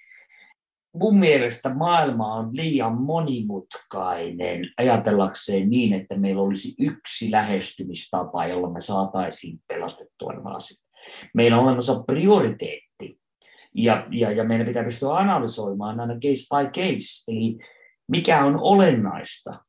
mun 0.99 1.19
mielestä 1.19 1.75
maailma 1.75 2.35
on 2.35 2.57
liian 2.57 3.01
monimutkainen 3.01 4.71
ajatellakseen 4.79 5.71
niin, 5.71 5.93
että 5.93 6.17
meillä 6.17 6.43
olisi 6.43 6.75
yksi 6.79 7.31
lähestymistapa, 7.31 8.47
jolla 8.47 8.71
me 8.71 8.81
saataisiin 8.81 9.61
pelastettua 9.69 10.33
nämä 10.33 10.57
asiat. 10.57 10.81
Meillä 11.35 11.59
on 11.59 11.65
olemassa 11.65 12.03
prioriteetti 12.03 13.21
ja, 13.75 14.07
ja, 14.11 14.33
ja 14.33 14.45
meidän 14.45 14.67
pitää 14.67 14.85
pystyä 14.85 15.17
analysoimaan 15.17 16.01
aina 16.01 16.15
case 16.15 16.45
by 16.51 16.71
case, 16.71 17.25
eli 17.29 17.59
mikä 18.09 18.45
on 18.45 18.59
olennaista. 18.61 19.61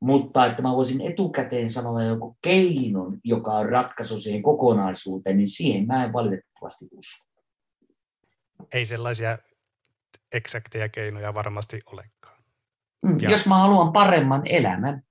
Mutta 0.00 0.46
että 0.46 0.62
mä 0.62 0.76
voisin 0.76 1.00
etukäteen 1.00 1.70
sanoa 1.70 2.02
joku 2.02 2.36
keinon, 2.42 3.18
joka 3.24 3.52
on 3.52 3.68
ratkaisu 3.68 4.20
siihen 4.20 4.42
kokonaisuuteen, 4.42 5.36
niin 5.36 5.48
siihen 5.48 5.86
mä 5.86 6.04
en 6.04 6.12
valitettavasti 6.12 6.84
usko. 6.92 7.26
ei 8.72 8.86
sellaisia 8.86 9.38
eksakteja 10.34 10.88
keinoja 10.88 11.34
varmasti 11.34 11.80
olekaan. 11.92 12.42
Mm, 13.06 13.18
Ja- 13.20 13.30
Jos 13.30 13.46
mä 13.46 13.58
haluan 13.58 13.92
paremman 13.92 14.42
elämän, 14.44 15.02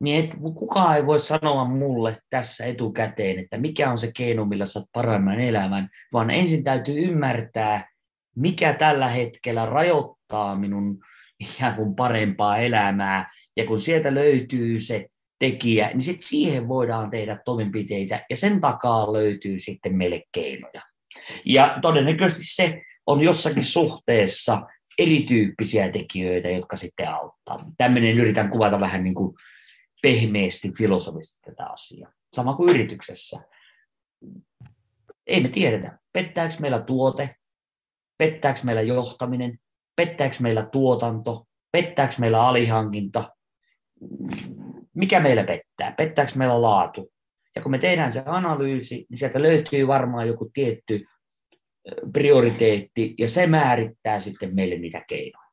niin 0.00 0.24
et, 0.24 0.34
kukaan 0.54 0.96
ei 0.96 1.06
voi 1.06 1.18
sanoa 1.18 1.64
mulle 1.64 2.18
tässä 2.30 2.64
etukäteen, 2.64 3.38
että 3.38 3.58
mikä 3.58 3.90
on 3.90 3.98
se 3.98 4.10
keino, 4.16 4.44
millä 4.44 4.66
saat 4.66 4.86
paremman 4.92 5.40
elämän, 5.40 5.88
vaan 6.12 6.30
ensin 6.30 6.64
täytyy 6.64 6.94
ymmärtää, 7.04 7.88
mikä 8.36 8.72
tällä 8.72 9.08
hetkellä 9.08 9.66
rajoittaa 9.66 10.56
minun 10.56 10.98
ikään 11.40 11.74
kuin 11.74 11.94
parempaa 11.94 12.56
elämää. 12.58 13.30
Ja 13.56 13.66
kun 13.66 13.80
sieltä 13.80 14.14
löytyy 14.14 14.80
se 14.80 15.06
tekijä, 15.38 15.88
niin 15.88 16.02
sit 16.02 16.22
siihen 16.22 16.68
voidaan 16.68 17.10
tehdä 17.10 17.38
toimenpiteitä 17.44 18.24
ja 18.30 18.36
sen 18.36 18.60
takaa 18.60 19.12
löytyy 19.12 19.58
sitten 19.58 19.96
meille 19.96 20.22
keinoja. 20.32 20.80
Ja 21.44 21.78
todennäköisesti 21.82 22.44
se 22.44 22.82
on 23.06 23.20
jossakin 23.20 23.64
suhteessa 23.64 24.62
erityyppisiä 24.98 25.90
tekijöitä, 25.90 26.48
jotka 26.48 26.76
sitten 26.76 27.08
auttaa. 27.08 27.70
Tämmöinen 27.76 28.18
yritän 28.18 28.50
kuvata 28.50 28.80
vähän 28.80 29.04
niin 29.04 29.14
kuin 29.14 29.36
pehmeästi 30.02 30.70
filosofisesti 30.78 31.50
tätä 31.50 31.66
asiaa. 31.66 32.12
Sama 32.32 32.56
kuin 32.56 32.74
yrityksessä. 32.74 33.40
Ei 35.26 35.40
me 35.40 35.48
tiedetä, 35.48 35.98
pettääkö 36.12 36.54
meillä 36.60 36.80
tuote, 36.80 37.36
pettääkö 38.18 38.60
meillä 38.62 38.82
johtaminen, 38.82 39.58
pettääkö 39.96 40.36
meillä 40.40 40.66
tuotanto, 40.66 41.46
pettääkö 41.72 42.14
meillä 42.18 42.48
alihankinta, 42.48 43.32
mikä 44.94 45.20
meillä 45.20 45.44
pettää, 45.44 45.94
pettääkö 45.96 46.32
meillä 46.34 46.62
laatu. 46.62 47.12
Ja 47.56 47.62
kun 47.62 47.70
me 47.70 47.78
tehdään 47.78 48.12
se 48.12 48.22
analyysi, 48.26 49.06
niin 49.10 49.18
sieltä 49.18 49.42
löytyy 49.42 49.86
varmaan 49.86 50.28
joku 50.28 50.50
tietty 50.54 51.06
prioriteetti, 52.12 53.14
ja 53.18 53.30
se 53.30 53.46
määrittää 53.46 54.20
sitten 54.20 54.54
meille 54.54 54.78
niitä 54.78 55.04
keinoja. 55.08 55.44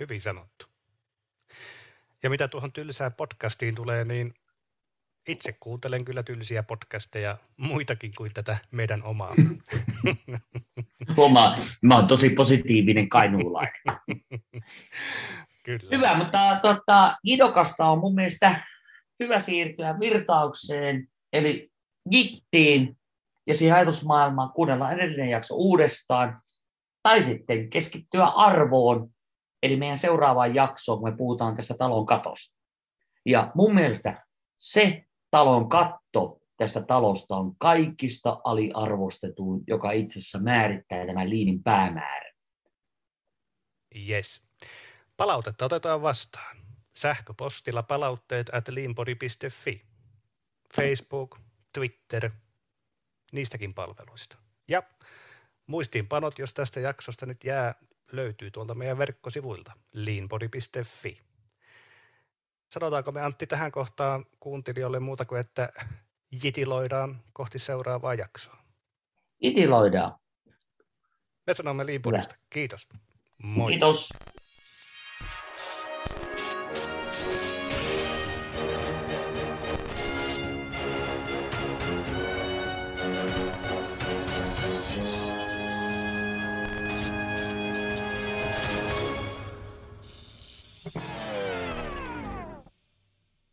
Hyvin 0.00 0.20
sanottu. 0.20 0.66
Ja 2.22 2.30
mitä 2.30 2.48
tuohon 2.48 2.72
tylsään 2.72 3.12
podcastiin 3.12 3.74
tulee, 3.74 4.04
niin 4.04 4.34
itse 5.28 5.56
kuuntelen 5.60 6.04
kyllä 6.04 6.22
tylsiä 6.22 6.62
podcasteja, 6.62 7.38
muitakin 7.56 8.12
kuin 8.16 8.34
tätä 8.34 8.58
meidän 8.70 9.02
omaa. 9.02 9.34
Huomaa, 11.16 11.56
mä 11.82 11.96
oon 11.96 12.06
tosi 12.06 12.30
positiivinen 12.30 13.08
kainuulainen. 13.08 13.82
Kyllä. 15.64 15.96
Hyvä, 15.96 16.14
mutta 16.14 16.60
tota, 16.62 17.16
idokasta 17.24 17.86
on 17.86 17.98
mun 17.98 18.14
mielestä 18.14 18.60
hyvä 19.22 19.40
siirtyä 19.40 20.00
virtaukseen, 20.00 21.08
eli 21.32 21.70
gittiin 22.10 22.96
ja 23.46 23.54
siihen 23.54 23.76
ajatusmaailmaan 23.76 24.52
kuunnella 24.52 24.92
edellinen 24.92 25.30
jakso 25.30 25.54
uudestaan, 25.54 26.42
tai 27.02 27.22
sitten 27.22 27.70
keskittyä 27.70 28.24
arvoon, 28.24 29.10
eli 29.62 29.76
meidän 29.76 29.98
seuraavaan 29.98 30.54
jaksoon, 30.54 30.98
kun 30.98 31.10
me 31.10 31.16
puhutaan 31.16 31.56
tässä 31.56 31.74
talon 31.74 32.06
katosta. 32.06 32.56
Ja 33.26 33.52
mun 33.54 33.74
mielestä 33.74 34.26
se 34.58 35.04
talon 35.30 35.68
katto 35.68 36.42
tästä 36.56 36.82
talosta 36.82 37.36
on 37.36 37.56
kaikista 37.58 38.40
aliarvostetuin, 38.44 39.64
joka 39.66 39.92
itse 39.92 40.18
asiassa 40.18 40.38
määrittää 40.38 41.06
tämän 41.06 41.30
liinin 41.30 41.62
päämäärän. 41.62 42.32
Yes. 44.08 44.42
Palautetta 45.16 45.64
otetaan 45.64 46.02
vastaan. 46.02 46.56
Sähköpostilla 46.96 47.82
palautteet 47.82 48.54
at 48.54 48.68
liinpori.fi. 48.68 49.82
Facebook, 50.76 51.38
Twitter, 51.72 52.30
niistäkin 53.32 53.74
palveluista. 53.74 54.36
Ja 54.68 54.82
muistiinpanot, 55.66 56.38
jos 56.38 56.54
tästä 56.54 56.80
jaksosta 56.80 57.26
nyt 57.26 57.44
jää, 57.44 57.74
löytyy 58.12 58.50
tuolta 58.50 58.74
meidän 58.74 58.98
verkkosivuilta 58.98 59.72
liinpori.fi. 59.92 61.20
Sanotaanko 62.68 63.12
me 63.12 63.22
Antti 63.22 63.46
tähän 63.46 63.72
kohtaan 63.72 64.26
kuuntelijoille 64.40 65.00
muuta 65.00 65.24
kuin, 65.24 65.40
että 65.40 65.72
jitiloidaan 66.42 67.22
kohti 67.32 67.58
seuraavaa 67.58 68.14
jaksoa. 68.14 68.56
Itiloidaan. 69.40 70.18
Me 71.46 71.54
sanomme 71.54 71.86
Liinporista. 71.86 72.36
Kiitos. 72.50 72.88
Moi. 73.38 73.70
Kiitos. 73.70 74.08